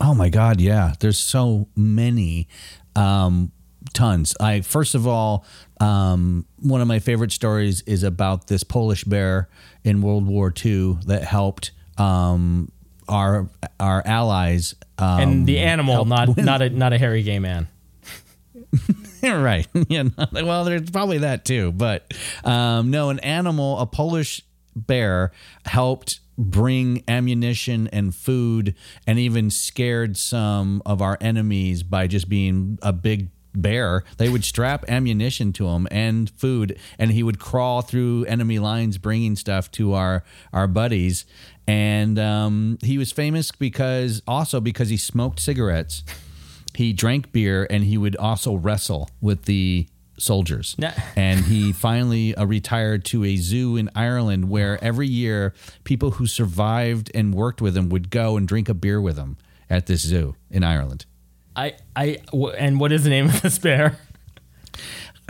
[0.00, 0.92] Oh my God, yeah.
[1.00, 2.46] There's so many,
[2.94, 3.50] um,
[3.94, 4.36] tons.
[4.38, 5.44] I first of all,
[5.80, 9.48] um, one of my favorite stories is about this Polish bear
[9.84, 12.70] in World War II that helped um,
[13.08, 13.48] our
[13.80, 14.74] our allies.
[14.98, 17.68] Um, and the animal, not win- not a not a hairy gay man.
[19.22, 19.66] right.
[19.88, 20.04] Yeah.
[20.16, 22.12] not- Well, there's probably that too, but
[22.44, 24.42] um, no, an animal, a Polish
[24.86, 25.32] bear,
[25.66, 28.74] helped bring ammunition and food,
[29.06, 34.04] and even scared some of our enemies by just being a big bear.
[34.18, 38.98] They would strap ammunition to him and food, and he would crawl through enemy lines,
[38.98, 40.22] bringing stuff to our
[40.52, 41.26] our buddies.
[41.66, 46.02] And um, he was famous because also because he smoked cigarettes
[46.78, 49.88] he drank beer and he would also wrestle with the
[50.18, 50.76] soldiers.
[51.16, 55.52] And he finally uh, retired to a zoo in Ireland where every year
[55.84, 59.36] people who survived and worked with him would go and drink a beer with him
[59.70, 61.06] at this zoo in Ireland.
[61.56, 63.98] I I w- and what is the name of this bear?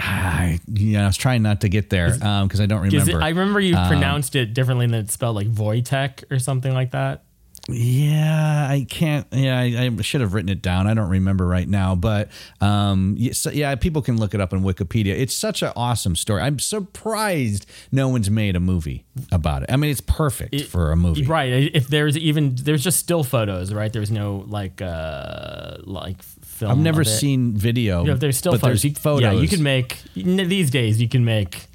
[0.01, 3.11] I, yeah, I was trying not to get there because I don't remember.
[3.18, 6.72] it, I remember you Um, pronounced it differently than it's spelled, like Wojtek or something
[6.72, 7.24] like that.
[7.71, 9.27] Yeah, I can't.
[9.31, 10.87] Yeah, I, I should have written it down.
[10.87, 12.31] I don't remember right now, but
[12.62, 15.09] um, yeah, so- yeah, people can look it up on Wikipedia.
[15.19, 16.41] It's such an awesome story.
[16.41, 19.71] I'm surprised no one's made a movie about it.
[19.71, 21.25] I mean, it's perfect for a movie.
[21.27, 21.71] Right.
[21.75, 23.93] If there's even there's just still photos, right?
[23.93, 26.73] There's no like uh like film.
[26.73, 28.05] I've never seen video.
[28.05, 28.83] Yeah, there's still photos.
[28.83, 29.23] There's You- photos.
[29.23, 31.01] Yeah, you can make these days.
[31.03, 31.66] You can make,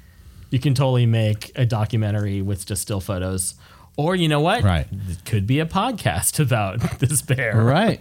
[0.50, 3.54] you can totally make a documentary with just still photos,
[3.96, 4.62] or you know what?
[4.62, 4.86] Right.
[5.08, 7.62] it could be a podcast about this bear.
[7.62, 8.00] right.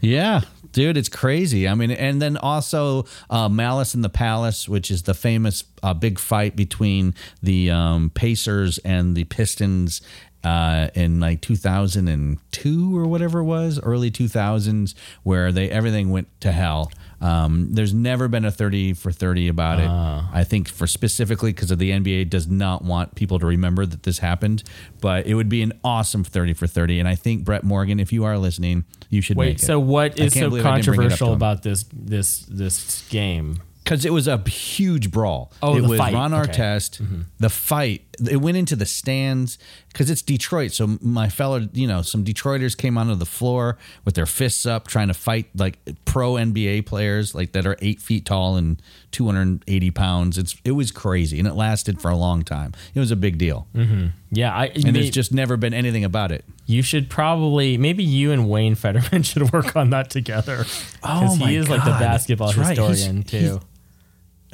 [0.00, 0.42] Yeah,
[0.72, 1.66] dude, it's crazy.
[1.66, 5.94] I mean, and then also uh, Malice in the Palace, which is the famous uh,
[5.94, 10.02] big fight between the um, Pacers and the Pistons
[10.44, 16.52] uh, in like 2002 or whatever it was, early 2000s, where they everything went to
[16.52, 16.92] hell.
[17.20, 19.88] Um, there's never been a 30 for 30 about it.
[19.88, 24.02] I think for specifically because of the NBA does not want people to remember that
[24.02, 24.62] this happened,
[25.00, 27.00] but it would be an awesome 30 for 30.
[27.00, 29.60] And I think Brett Morgen, if you are listening, you should Wait.
[29.60, 32.40] So what I so believe I didn't bring it up to controversial about this this
[32.48, 33.60] this game?
[33.86, 35.52] because it was a huge brawl.
[35.62, 36.12] Oh, it the was fight.
[36.12, 36.50] Ron Okay.
[36.50, 36.60] Mm-hmm.
[36.60, 37.24] Artest.
[37.38, 38.02] The fight.
[38.28, 39.58] It went into the stands
[39.96, 40.72] because it's Detroit.
[40.72, 44.88] So my fellow, you know, some Detroiters came onto the floor with their fists up,
[44.88, 48.82] trying to fight like pro NBA players, like that are eight feet tall and
[49.12, 50.36] 280 pounds.
[50.36, 52.74] It's it was crazy, and it lasted for a long time.
[52.94, 54.08] It was a big deal, mm-hmm.
[54.30, 56.44] Yeah, I and there's just never been anything about it.
[56.66, 60.66] you should probably maybe you and Wayne Federman should work on that together.
[61.02, 62.76] Oh my he is like the basketball That's right.
[62.76, 63.60] Historian too.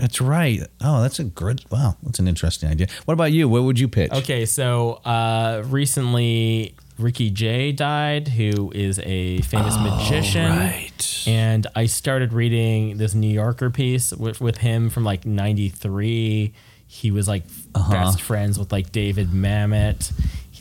[0.03, 0.61] That's right.
[0.81, 1.65] Oh, that's a good.
[1.71, 2.89] Wow, that's an interesting idea.
[3.05, 3.49] What about you?
[3.49, 4.11] What would you pitch?
[4.11, 10.45] Okay, so uh, recently Ricky Jay died, who is a famous magician.
[10.47, 11.25] Oh, right.
[11.29, 16.53] And I started reading this New Yorker piece with, with him from like 93.
[16.89, 17.45] He was like
[17.75, 17.93] Uh-huh.
[17.93, 20.13] best friends with like David Mamet.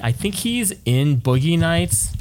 [0.03, 2.13] I think he's in Boogie Nights.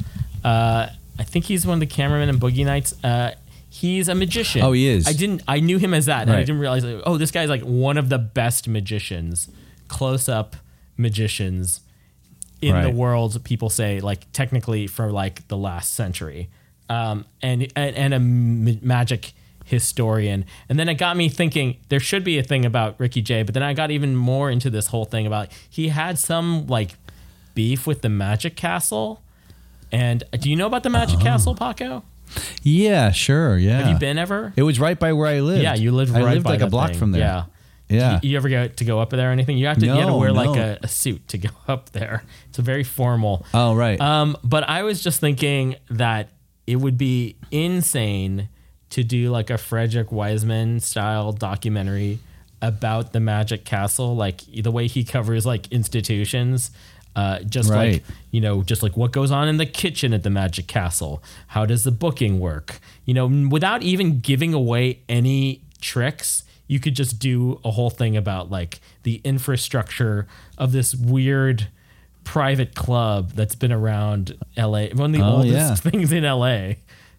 [0.42, 2.94] Uh, I think he's one of the cameramen in Boogie Nights.
[3.04, 3.34] Uh,
[3.80, 4.62] he's a magician.
[4.62, 5.06] Oh, he is.
[5.06, 5.42] I didn't.
[5.48, 6.22] I knew him as that.
[6.22, 6.46] And I Right.
[6.46, 6.84] didn't realize.
[6.84, 9.48] Like, oh, this guy's like one of the best magicians,
[9.88, 10.56] close-up
[10.96, 11.80] magicians
[12.62, 12.94] in the Right.
[12.94, 13.42] world.
[13.44, 16.48] People say like technically for like the last century,
[16.88, 19.32] um, and and, and a m- magic
[19.64, 20.44] historian.
[20.68, 23.42] And then it got me thinking there should be a thing about Ricky Jay.
[23.44, 26.96] But then I got even more into this whole thing about he had some like
[27.54, 29.22] beef with the Magic Castle.
[29.92, 32.04] And do you know about the Magic Castle, Paco?
[32.62, 33.56] Yeah, sure.
[33.58, 33.78] Yeah.
[33.80, 34.52] Have you been ever?
[34.56, 35.62] It was right by where I lived.
[35.62, 36.98] Yeah, you lived I right lived like a block thing.
[36.98, 37.20] from there.
[37.20, 37.44] Yeah.
[37.88, 38.20] Yeah.
[38.22, 39.58] You, you ever get to go up there or anything?
[39.58, 41.50] You have to, no, you have to No, wear like a, a suit to go
[41.66, 42.22] up there.
[42.48, 43.44] It's a very formal.
[43.52, 44.00] Oh, right.
[44.00, 46.28] Um, but I was just thinking that
[46.68, 48.48] it would be insane
[48.90, 52.20] to do like a Frederick Wiseman style documentary
[52.62, 56.70] about the Magic Castle, like the way he covers like institutions.
[57.16, 57.94] Uh, just Right.
[57.94, 61.22] like you know, just like what goes on in the kitchen at the Magic Castle.
[61.48, 62.78] How does the booking work?
[63.04, 68.16] You know, without even giving away any tricks, you could just do a whole thing
[68.16, 71.66] about like the infrastructure of this weird
[72.22, 75.74] private club that's been around LA, one of the Oh, oldest yeah.
[75.90, 76.74] things in LA.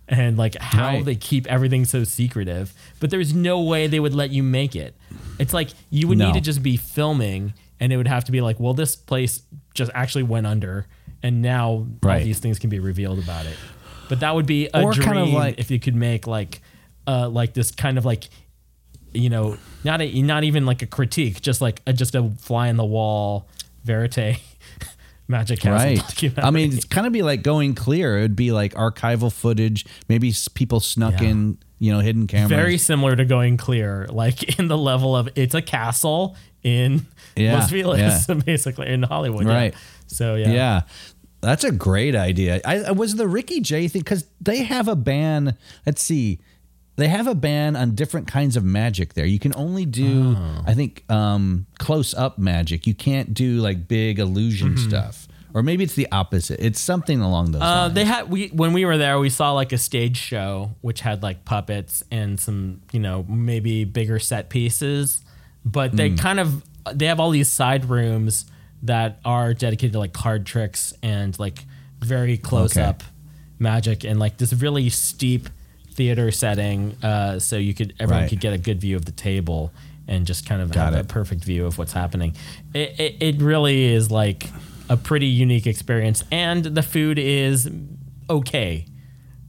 [0.07, 1.05] And like how Right.
[1.05, 4.95] they keep everything so secretive, but there's no way they would let you make it.
[5.39, 6.27] It's like you would No.
[6.27, 9.41] need to just be filming, and it would have to be like, well, this place
[9.73, 10.87] just actually went under,
[11.21, 12.23] and now all Right.
[12.23, 13.57] these things can be revealed about it.
[14.07, 16.61] But that would be a Or dream kind of like- if you could make like,
[17.07, 18.29] uh, like this kind of like,
[19.13, 22.67] you know, not a not even like a critique, just like a, just a fly
[22.69, 23.47] in the wall
[23.83, 24.39] verite
[25.31, 25.97] magic castle Right.
[25.97, 26.43] documentary.
[26.43, 28.19] I mean, it's kind of be like going clear.
[28.19, 29.85] It would be like archival footage.
[30.07, 31.29] Maybe people snuck Yeah.
[31.29, 32.49] in, you know, hidden cameras.
[32.51, 37.55] very similar to going clear, like in the level of it's a castle in Yeah,
[37.55, 38.35] Los Feliz, yeah.
[38.45, 39.47] basically in Hollywood.
[39.47, 39.53] yeah.
[39.53, 39.73] Right.
[40.07, 40.51] So yeah.
[40.51, 40.81] yeah.
[41.41, 42.61] That's a great idea.
[42.63, 45.57] I, I was the Ricky Jay thing because they have a ban.
[45.87, 46.39] Let's see,
[46.97, 49.15] they have a ban on different kinds of magic.
[49.15, 50.63] There, you can only do, Oh.
[50.67, 52.85] I think, um, close up magic.
[52.85, 55.20] You can't do like big illusion stuff,
[55.53, 56.59] or maybe it's the opposite.
[56.59, 57.61] It's something along those.
[57.61, 57.93] Uh, lines.
[57.93, 61.21] they had we when we were there, we saw like a stage show which had
[61.23, 65.23] like puppets and some you know maybe bigger set pieces,
[65.65, 68.45] but they kind of they have all these side rooms
[68.83, 71.65] that are dedicated to like card tricks and like
[71.99, 72.83] very close Okay.
[72.87, 73.03] up
[73.59, 75.47] magic and like this really steep
[75.93, 78.29] theater setting, uh, so you could everyone Right.
[78.29, 79.71] could get a good view of the table
[80.07, 81.07] and just kind of Got have a it.
[81.09, 82.33] perfect view of what's happening.
[82.73, 84.47] It, it, it really is like
[84.91, 87.69] a pretty unique experience, and the food is
[88.29, 88.85] okay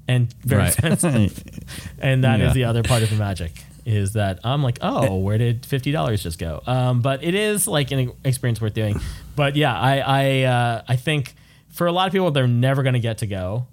[0.07, 0.69] and very Right.
[0.73, 1.43] expensive.
[1.99, 2.53] and that is Yeah.
[2.55, 6.23] the other part of the magic is that I'm like, oh, where did fifty dollars
[6.23, 6.63] just go?
[6.67, 9.01] Um, but it is like an experience worth doing.
[9.35, 11.35] But yeah, I I uh, I think
[11.71, 13.67] for a lot of people, they're never going to get to go.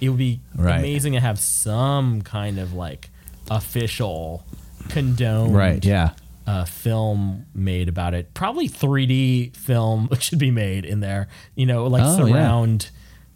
[0.00, 0.78] It would be Right.
[0.78, 3.10] amazing to have some kind of like
[3.50, 4.44] official
[4.90, 5.84] condoned right.
[5.84, 6.10] Yeah.
[6.48, 8.32] Uh, film made about it.
[8.32, 11.28] Probably 3D film should be made in there.
[11.54, 12.32] You know, like Oh, yeah.
[12.32, 12.90] surround,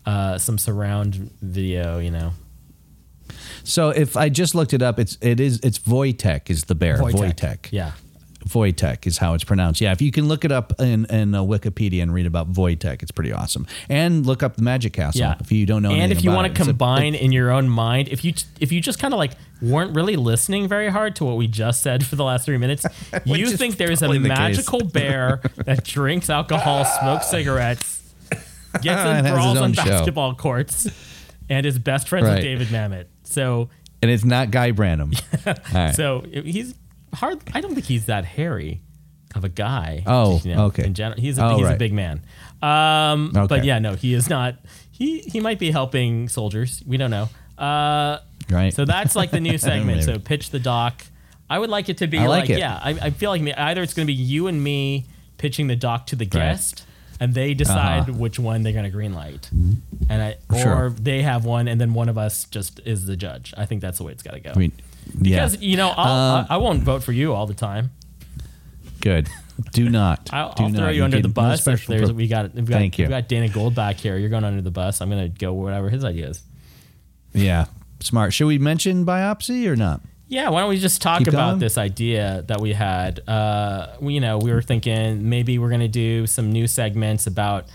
[0.07, 1.99] uh, some surround video.
[1.99, 2.33] You know,
[3.65, 6.97] So if I just looked it up, it's it is it's Voitech is the bear.
[6.97, 7.69] Voitech.
[7.71, 7.93] Yeah,
[8.49, 9.81] Voitech is how it's pronounced.
[9.81, 13.03] Yeah, if you can look it up in, in uh, Wikipedia and read about Voitech,
[13.03, 13.67] it's pretty awesome.
[13.89, 15.35] And look up the Magic Castle yeah.
[15.41, 15.91] if you don't know.
[15.93, 18.73] and if you want to It's a- combine in your own mind, if you if
[18.73, 22.05] you just kind of like weren't really listening very hard to what we just said
[22.05, 22.85] for the last three minutes,
[23.25, 28.13] you think there's a the magical bear that drinks alcohol, smokes cigarettes,
[28.81, 29.85] gets in brawls on show.
[29.85, 30.89] basketball courts,
[31.49, 32.35] and is best friends Right.
[32.35, 33.07] with David Mamet.
[33.25, 33.69] So
[34.03, 35.15] and it's not Guy Branum.
[35.47, 35.95] All right.
[35.95, 36.75] So he's
[37.15, 37.41] hard.
[37.55, 38.81] I don't think he's that hairy
[39.35, 40.03] of a guy.
[40.07, 40.85] Oh, okay.
[40.85, 42.23] In general, he's a, Oh, he's a big man.
[42.61, 43.47] Um, okay.
[43.49, 44.57] but yeah, no, he is not.
[44.91, 46.83] He he might be helping soldiers.
[46.87, 47.29] We don't know.
[47.59, 48.19] Uh,
[48.51, 48.75] Right.
[48.75, 50.03] So that's like the new segment.
[50.05, 51.05] So pitch the doc.
[51.49, 52.79] I would like it to be I like like, yeah.
[52.83, 55.07] I, I feel like me, either it's going to be you and me
[55.39, 56.85] pitching the doc to the guest,
[57.21, 58.13] and they decide Uh-huh.
[58.15, 59.49] which one they're going to green light,
[60.09, 60.91] and I or Sure.
[60.91, 63.55] they have one, and then one of us just is the judge.
[63.57, 64.53] I think that's the way it's got to go.
[64.55, 64.73] I mean,
[65.21, 67.91] because you know, I'll, I, I won't vote for you all the time.
[69.01, 69.29] good.
[69.73, 70.31] Do not.
[70.33, 70.95] I'll, Do I'll throw not.
[70.95, 71.59] you under get the no bus.
[71.59, 73.05] If special there's, pro- we got we've got Thank you.
[73.05, 74.17] we've got Dana Gold back here.
[74.17, 75.01] You're going under the bus.
[75.01, 76.43] I'm going to go whatever his idea is.
[77.35, 77.67] yeah,
[78.01, 78.33] smart.
[78.33, 80.01] Should we mention biopsy or not?
[80.29, 81.59] Yeah, why don't we just talk Keep about going.
[81.59, 83.21] this idea that we had?
[83.29, 87.27] Uh, we, you know, we were thinking maybe we're going to do some new segments
[87.27, 87.67] about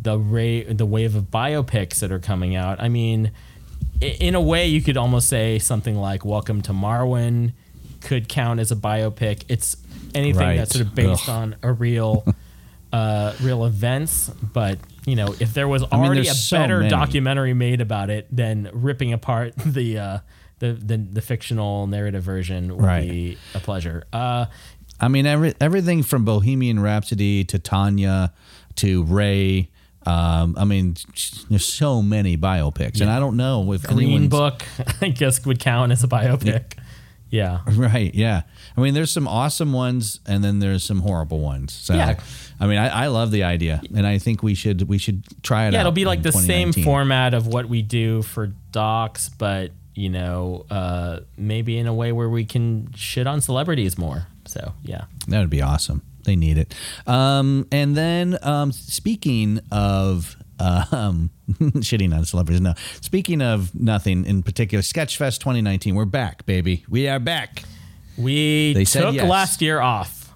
[0.00, 2.80] the ra- the wave of biopics that are coming out.
[2.80, 3.30] I mean,
[4.00, 7.52] in a way, you could almost say something like "Welcome to Marwen"
[8.00, 9.44] could count as a biopic.
[9.48, 9.76] It's
[10.14, 10.56] anything Right.
[10.56, 11.34] that's sort of based Ugh.
[11.34, 12.24] on a real,
[12.92, 14.28] uh, real events.
[14.28, 16.90] But you know, if there was mean, already a so better many.
[16.90, 20.18] documentary made about it, then ripping apart the uh,
[20.60, 23.08] the, the the fictional narrative version would Right.
[23.08, 24.04] be a pleasure.
[24.12, 24.46] Uh,
[25.00, 28.30] I mean, every, everything from Bohemian Rhapsody to Tonya
[28.76, 29.68] to Ray.
[30.08, 30.96] Um, I mean,
[31.50, 34.64] there's so many biopics, and I don't know if Green Book,
[35.02, 36.78] I guess, would count as a biopic.
[37.30, 37.60] Yeah.
[37.68, 38.14] Right.
[38.14, 38.42] Yeah.
[38.74, 41.74] I mean, there's some awesome ones, and then there's some horrible ones.
[41.74, 42.18] So, Yeah.
[42.58, 45.66] I mean, I, I love the idea, and I think we should we should try
[45.66, 45.74] it.
[45.74, 50.08] Yeah, it'll be like the same format of what we do for docs, but you
[50.08, 54.26] know, uh, maybe in a way where we can shit on celebrities more.
[54.46, 55.04] So yeah.
[55.28, 56.02] That would be awesome.
[56.28, 56.74] They need it.
[57.06, 62.74] Um, and then um, speaking of uh, um, shitting on celebrities, no.
[63.00, 65.94] Speaking of nothing in particular, Sketchfest 2019.
[65.94, 66.84] We're back, baby.
[66.86, 67.62] We are back.
[68.18, 69.26] We They took yes.
[69.26, 70.34] last year off.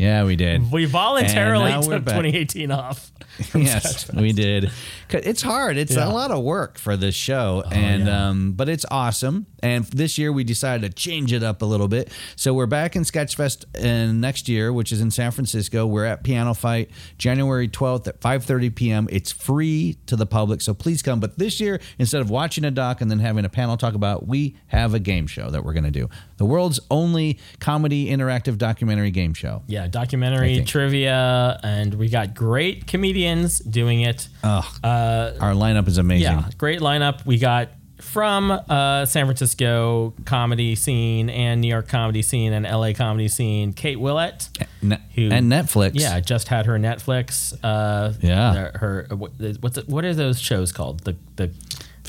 [0.00, 0.72] Yeah, we did.
[0.72, 2.14] We voluntarily took back.
[2.16, 3.12] 2018 off.
[3.54, 4.70] yes, we did.
[5.10, 5.76] It's hard.
[5.76, 6.06] It's Yeah.
[6.06, 9.46] Oh, a lot of work for this show, and um, but it's awesome.
[9.62, 12.10] And this year we decided to change it up a little bit.
[12.34, 15.86] So we're back in Sketchfest and next year, which is in San Francisco.
[15.86, 19.08] We're at Piano Fight January 12th at 5:30 p.m.
[19.10, 21.20] It's free to the public, so please come.
[21.20, 24.26] But this year, instead of watching a doc and then having a panel talk about,
[24.26, 26.08] we have a game show that we're going to do.
[26.38, 29.62] The world's only comedy interactive documentary game show.
[29.66, 34.28] Yeah, documentary trivia, and we got great comedians doing it.
[34.42, 36.28] Ugh, our lineup is amazing.
[36.28, 37.24] Uh, Yeah, great lineup.
[37.26, 37.70] We got
[38.00, 43.74] from uh, San Francisco comedy scene and New York comedy scene and LA comedy scene,
[43.74, 44.48] Kate Willett.
[44.80, 45.92] Who- and Netflix.
[45.94, 47.52] Yeah, just had her Netflix.
[47.62, 48.70] Uh, Yeah.
[48.74, 51.00] Her, what- what's it, what are those shows called?
[51.04, 51.50] The the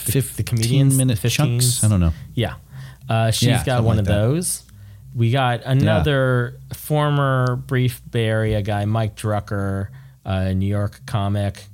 [0.06, 1.32] the, 15 comedians, minute the 15s?
[1.36, 1.84] chunks.
[1.84, 2.14] I don't know.
[2.34, 2.56] Yeah,
[3.10, 4.14] uh, she's Yeah, got one like of that.
[4.14, 4.64] those.
[5.14, 9.90] We got another former brief Bay Area guy, Mike Drucker,
[10.24, 11.66] a New York comic,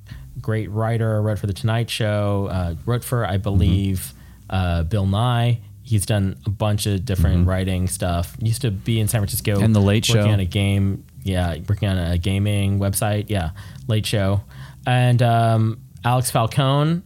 [0.42, 4.14] great writer, wrote for the Tonight Show, uh, wrote for I believe
[4.50, 5.60] uh, Bill Nye.
[5.84, 8.36] He's done a bunch of different writing stuff.
[8.42, 9.64] Used to be in San Francisco Mm-hmm.
[9.64, 10.34] And The Late working Show.
[10.34, 11.06] on a game.
[11.24, 13.26] Yeah, working on a gaming website.
[13.30, 13.52] Yeah,
[13.88, 14.42] Late Show,
[14.86, 17.04] and um, Alex Falcone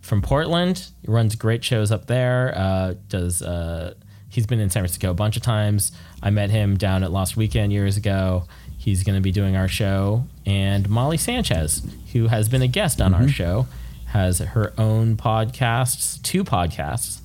[0.00, 0.86] from Portland.
[1.02, 2.52] He runs great shows up there.
[2.56, 3.94] Uh, does uh,
[4.32, 5.92] he's been in San Francisco a bunch of times.
[6.22, 8.44] I met him down at Lost Weekend years ago.
[8.78, 10.24] He's going to be doing our show.
[10.46, 13.22] And Molly Sanchez, who has been a guest on Mm-hmm.
[13.22, 13.66] our show,
[14.06, 17.20] has her own podcasts, two podcasts,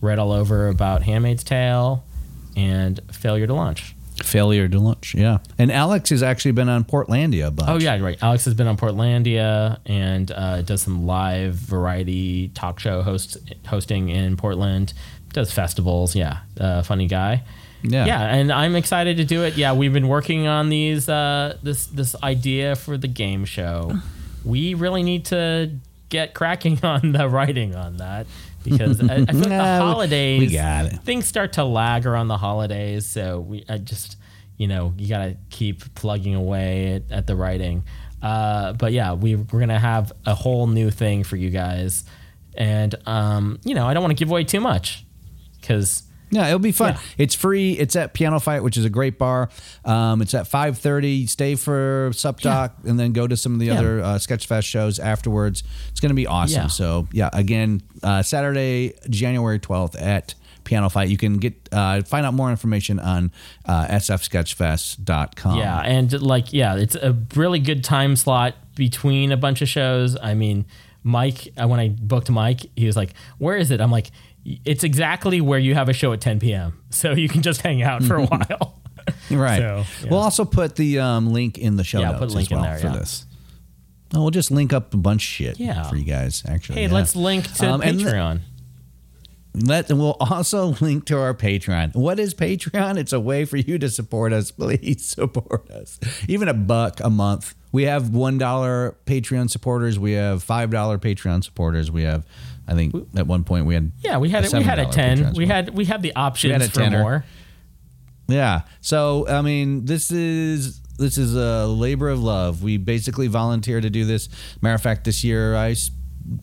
[0.00, 2.04] read all over about Handmaid's Tale
[2.56, 3.94] and Failure to Launch.
[4.22, 5.14] Failure to launch.
[5.14, 5.38] Yeah.
[5.58, 7.68] And Alex has actually been on Portlandia a bunch.
[7.70, 8.16] Oh yeah, right.
[8.22, 13.36] Alex has been on Portlandia and uh, does some live variety talk show host
[13.66, 14.94] hosting in Portland.
[15.36, 16.16] Does festivals.
[16.16, 17.42] Yeah, uh, funny guy.
[17.82, 18.06] Yeah.
[18.06, 19.58] yeah, and I'm excited to do it.
[19.58, 23.92] Yeah, we've been working on these uh, this this idea for the game show.
[24.46, 25.72] We really need to
[26.08, 28.26] get cracking on the writing on that
[28.64, 31.00] because I, I feel like the holidays we got it.
[31.02, 33.04] things start to lag around the holidays.
[33.04, 34.16] So we I just,
[34.56, 37.84] you know, you got to keep plugging away at, at the writing.
[38.22, 42.04] Uh, but yeah, we, we're going to have a whole new thing for you guys.
[42.56, 45.05] And, um, you know, I don't want to give away too much
[45.66, 46.94] because Yeah, it'll be fun.
[46.94, 47.00] Yeah.
[47.18, 47.72] It's free.
[47.72, 49.48] It's at Piano Fight, which is a great bar.
[49.84, 51.26] Um, it's at five thirty.
[51.26, 53.78] Stay for Sup Doc, and then go to some of the Yeah.
[53.78, 55.62] other uh, Sketchfest shows afterwards.
[55.90, 56.62] It's going to be awesome.
[56.62, 56.66] Yeah.
[56.68, 61.08] So yeah, again, uh, Saturday, January twelfth at Piano Fight.
[61.10, 63.30] You can get uh, find out more information on
[63.64, 65.58] uh, sfsketchfest.com.
[65.58, 70.16] Yeah, and like yeah, it's a really good time slot between a bunch of shows.
[70.20, 70.66] I mean,
[71.02, 74.10] Mike, uh, when I booked Mike, he was like, "Where is it?" I'm like,
[74.64, 76.82] "It's exactly where you have a show at 10 p.m.
[76.90, 78.80] So you can just hang out for a while."
[79.30, 79.58] Right.
[79.58, 80.10] So, yeah.
[80.10, 82.50] We'll also put the um, link in the show Yeah, notes put a link as
[82.50, 82.96] well in there, for yeah.
[82.96, 83.26] this.
[84.14, 85.82] Oh, we'll just link up a bunch of shit Yeah.
[85.84, 86.42] for you guys.
[86.48, 86.92] Actually, hey, yeah.
[86.94, 88.40] let's link to Um, and Patreon.
[89.54, 91.94] Let and we'll also link to our Patreon.
[91.94, 92.98] What is Patreon?
[92.98, 94.50] It's a way for you to support us.
[94.52, 95.98] Please support us.
[96.28, 99.98] Even a buck a month we have one dollar Patreon supporters.
[99.98, 101.90] We have five dollar Patreon supporters.
[101.90, 102.24] We have,
[102.66, 104.52] I think, at one point we had Yeah, we had a it.
[104.54, 105.18] We had a ten.
[105.18, 107.24] Patreon We had we had the options had for more.
[108.28, 108.62] Yeah.
[108.80, 112.62] So I mean, this is this is a labor of love.
[112.62, 114.30] We basically volunteer to do this.
[114.62, 115.74] Matter of fact, this year I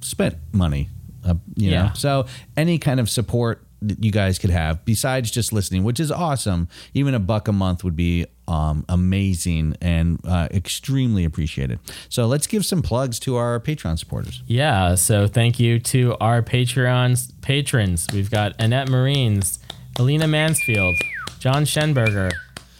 [0.01, 0.89] spent money.
[1.25, 1.93] Uh, you know, Yeah.
[1.93, 6.11] so any kind of support that you guys could have besides just listening, which is
[6.11, 6.67] awesome.
[6.93, 11.79] Even a buck a month would be um, amazing and uh, extremely appreciated.
[12.09, 14.41] So let's give some plugs to our Patreon supporters.
[14.47, 14.95] Yeah.
[14.95, 18.07] So thank you to our Patreon's patrons.
[18.13, 19.59] We've got Annette Marines,
[19.97, 20.95] Alina Mansfield,
[21.39, 22.31] John Schenberger,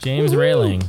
[0.01, 0.83] James Railing,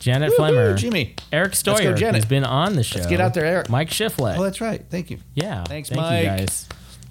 [0.00, 1.14] Janet Flemmer, Jimmy.
[1.32, 2.16] Eric go, Stoyer, Janet.
[2.22, 2.98] who's been on the show.
[2.98, 3.68] Let's get out there, Eric.
[3.68, 4.38] Mike Shiflett.
[4.38, 4.84] Oh, that's right.
[4.90, 5.18] Thank you.
[5.34, 5.64] Yeah.
[5.64, 6.20] Thanks, Thank Mike.
[6.20, 6.68] you guys.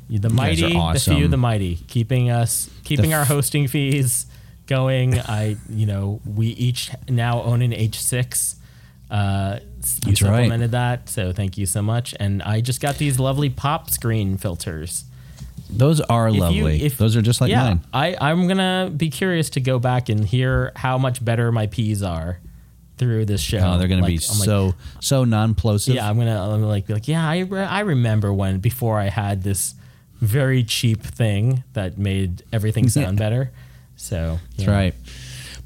[0.10, 4.26] The mighty, are the few, the mighty, keeping us, keeping The our hosting fees
[4.66, 5.20] going.
[5.20, 8.56] I, you know, we each now own an H6.
[9.12, 10.18] Uh, you That's right.
[10.20, 12.14] supplemented that, so thank you so much.
[12.20, 15.04] And I just got these lovely pop screen filters.
[15.70, 16.84] Those are If you- lovely.
[16.84, 17.82] if- Those are just like yeah, mine.
[17.94, 22.02] I, I'm gonna be curious to go back and hear how much better my P's
[22.04, 22.40] are
[22.98, 23.60] through this show.
[23.60, 25.96] Oh, they're going to be Like, I'm like, so so non-plosive.
[25.96, 29.06] yeah, I'm gonna I'm like be like, yeah, I, re- I remember when before I
[29.10, 29.74] had this
[30.20, 33.52] very cheap thing that made everything sound better.
[33.96, 34.94] So That's right.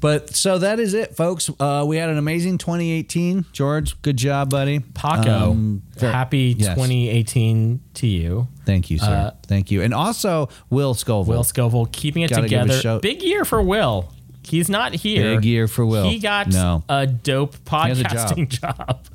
[0.00, 1.48] But so that is it, folks.
[1.58, 3.46] Uh, we had an amazing 2018.
[3.52, 4.80] George, good job, buddy.
[4.80, 6.74] Paco, Um, happy yes.
[6.74, 8.48] 2018 to you.
[8.66, 9.06] Thank you, sir.
[9.06, 9.80] uh, Thank you.
[9.80, 11.36] And also, Will Scoville.
[11.36, 12.98] Will Scoville keeping it Gotta together.
[13.00, 14.12] Big year for Will.
[14.42, 15.36] He's not here.
[15.36, 16.06] Big year for Will.
[16.08, 16.82] He got No.
[16.86, 19.06] a dope has a podcasting job.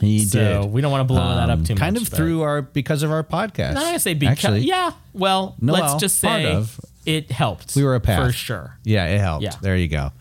[0.00, 0.70] He So did.
[0.72, 2.02] we don't want to blow that up Um, too kind much.
[2.04, 3.74] of through our because of our podcast.
[3.74, 4.32] Not gonna say because.
[4.32, 4.92] Actually, yeah.
[5.12, 6.80] Well, No, let's just say of.
[7.06, 7.74] it helped.
[7.76, 8.24] We were a path.
[8.26, 8.78] for sure.
[8.84, 9.42] Yeah, it helped.
[9.44, 9.54] Yeah.
[9.60, 10.12] There you go.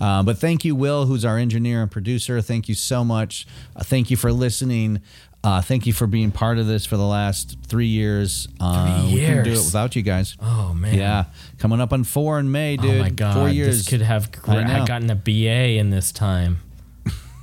[0.00, 2.40] Uh, but thank you, Will, who's our engineer and producer.
[2.40, 3.46] Thank you so much.
[3.76, 5.00] Uh, thank you for listening.
[5.44, 8.48] Uh, thank you for being part of this for the last three years.
[8.58, 10.36] Uh, Three We couldn't do it without you guys.
[10.40, 10.94] Oh man.
[10.94, 11.24] Yeah,
[11.58, 12.96] coming up on four in May, dude.
[12.96, 13.34] Oh my god.
[13.34, 13.78] four years.
[13.78, 14.84] This could have gr- I know.
[14.84, 16.58] gotten a BA in this time.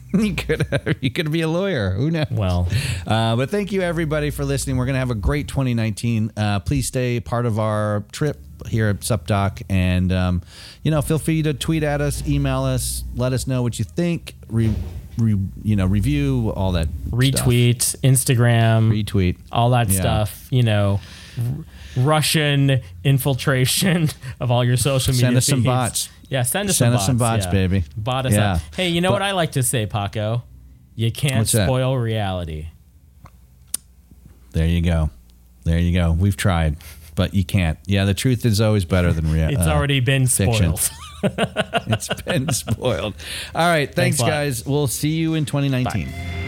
[0.13, 0.65] you could
[1.01, 1.91] you could be a lawyer.
[1.91, 2.27] Who knows?
[2.31, 2.67] Well,
[3.05, 4.77] Uh, but thank you everybody for listening.
[4.77, 6.31] We're gonna have a great 2019.
[6.37, 8.37] Uh, please stay part of our trip
[8.67, 10.41] here at SupDoc, and um,
[10.83, 13.83] you know, feel free to tweet at us, email us, let us know what you
[13.85, 14.35] think.
[14.47, 14.73] Re,
[15.17, 16.87] re, you know, review all that.
[17.09, 19.37] retweet, Instagram, retweet.
[19.51, 19.99] all that Yeah.
[19.99, 20.47] stuff.
[20.51, 20.99] You know,
[21.37, 21.65] R-
[21.97, 25.27] Russian infiltration of all your social media.
[25.27, 26.09] Send us some bots.
[26.29, 27.05] Yeah, send us some bots.
[27.05, 27.51] Send some us some bots, yeah.
[27.67, 27.83] baby.
[27.97, 28.53] Bot us Yeah.
[28.53, 28.61] up.
[28.75, 30.43] Hey, you know But- what I like to say, Paco?
[30.95, 31.67] You can't What's that?
[31.67, 32.67] spoil reality.
[34.53, 35.09] There you go.
[35.65, 36.11] There you go.
[36.13, 36.77] We've tried,
[37.15, 37.77] but you can't.
[37.85, 39.57] Yeah, the truth is always better than reality.
[39.57, 40.77] It's uh, already been fiction.
[40.77, 41.01] spoiled.
[41.87, 43.15] it's been spoiled.
[43.53, 44.31] All right, thanks, Thanks
[44.61, 44.65] guys.
[44.65, 46.44] We'll see you in 2019.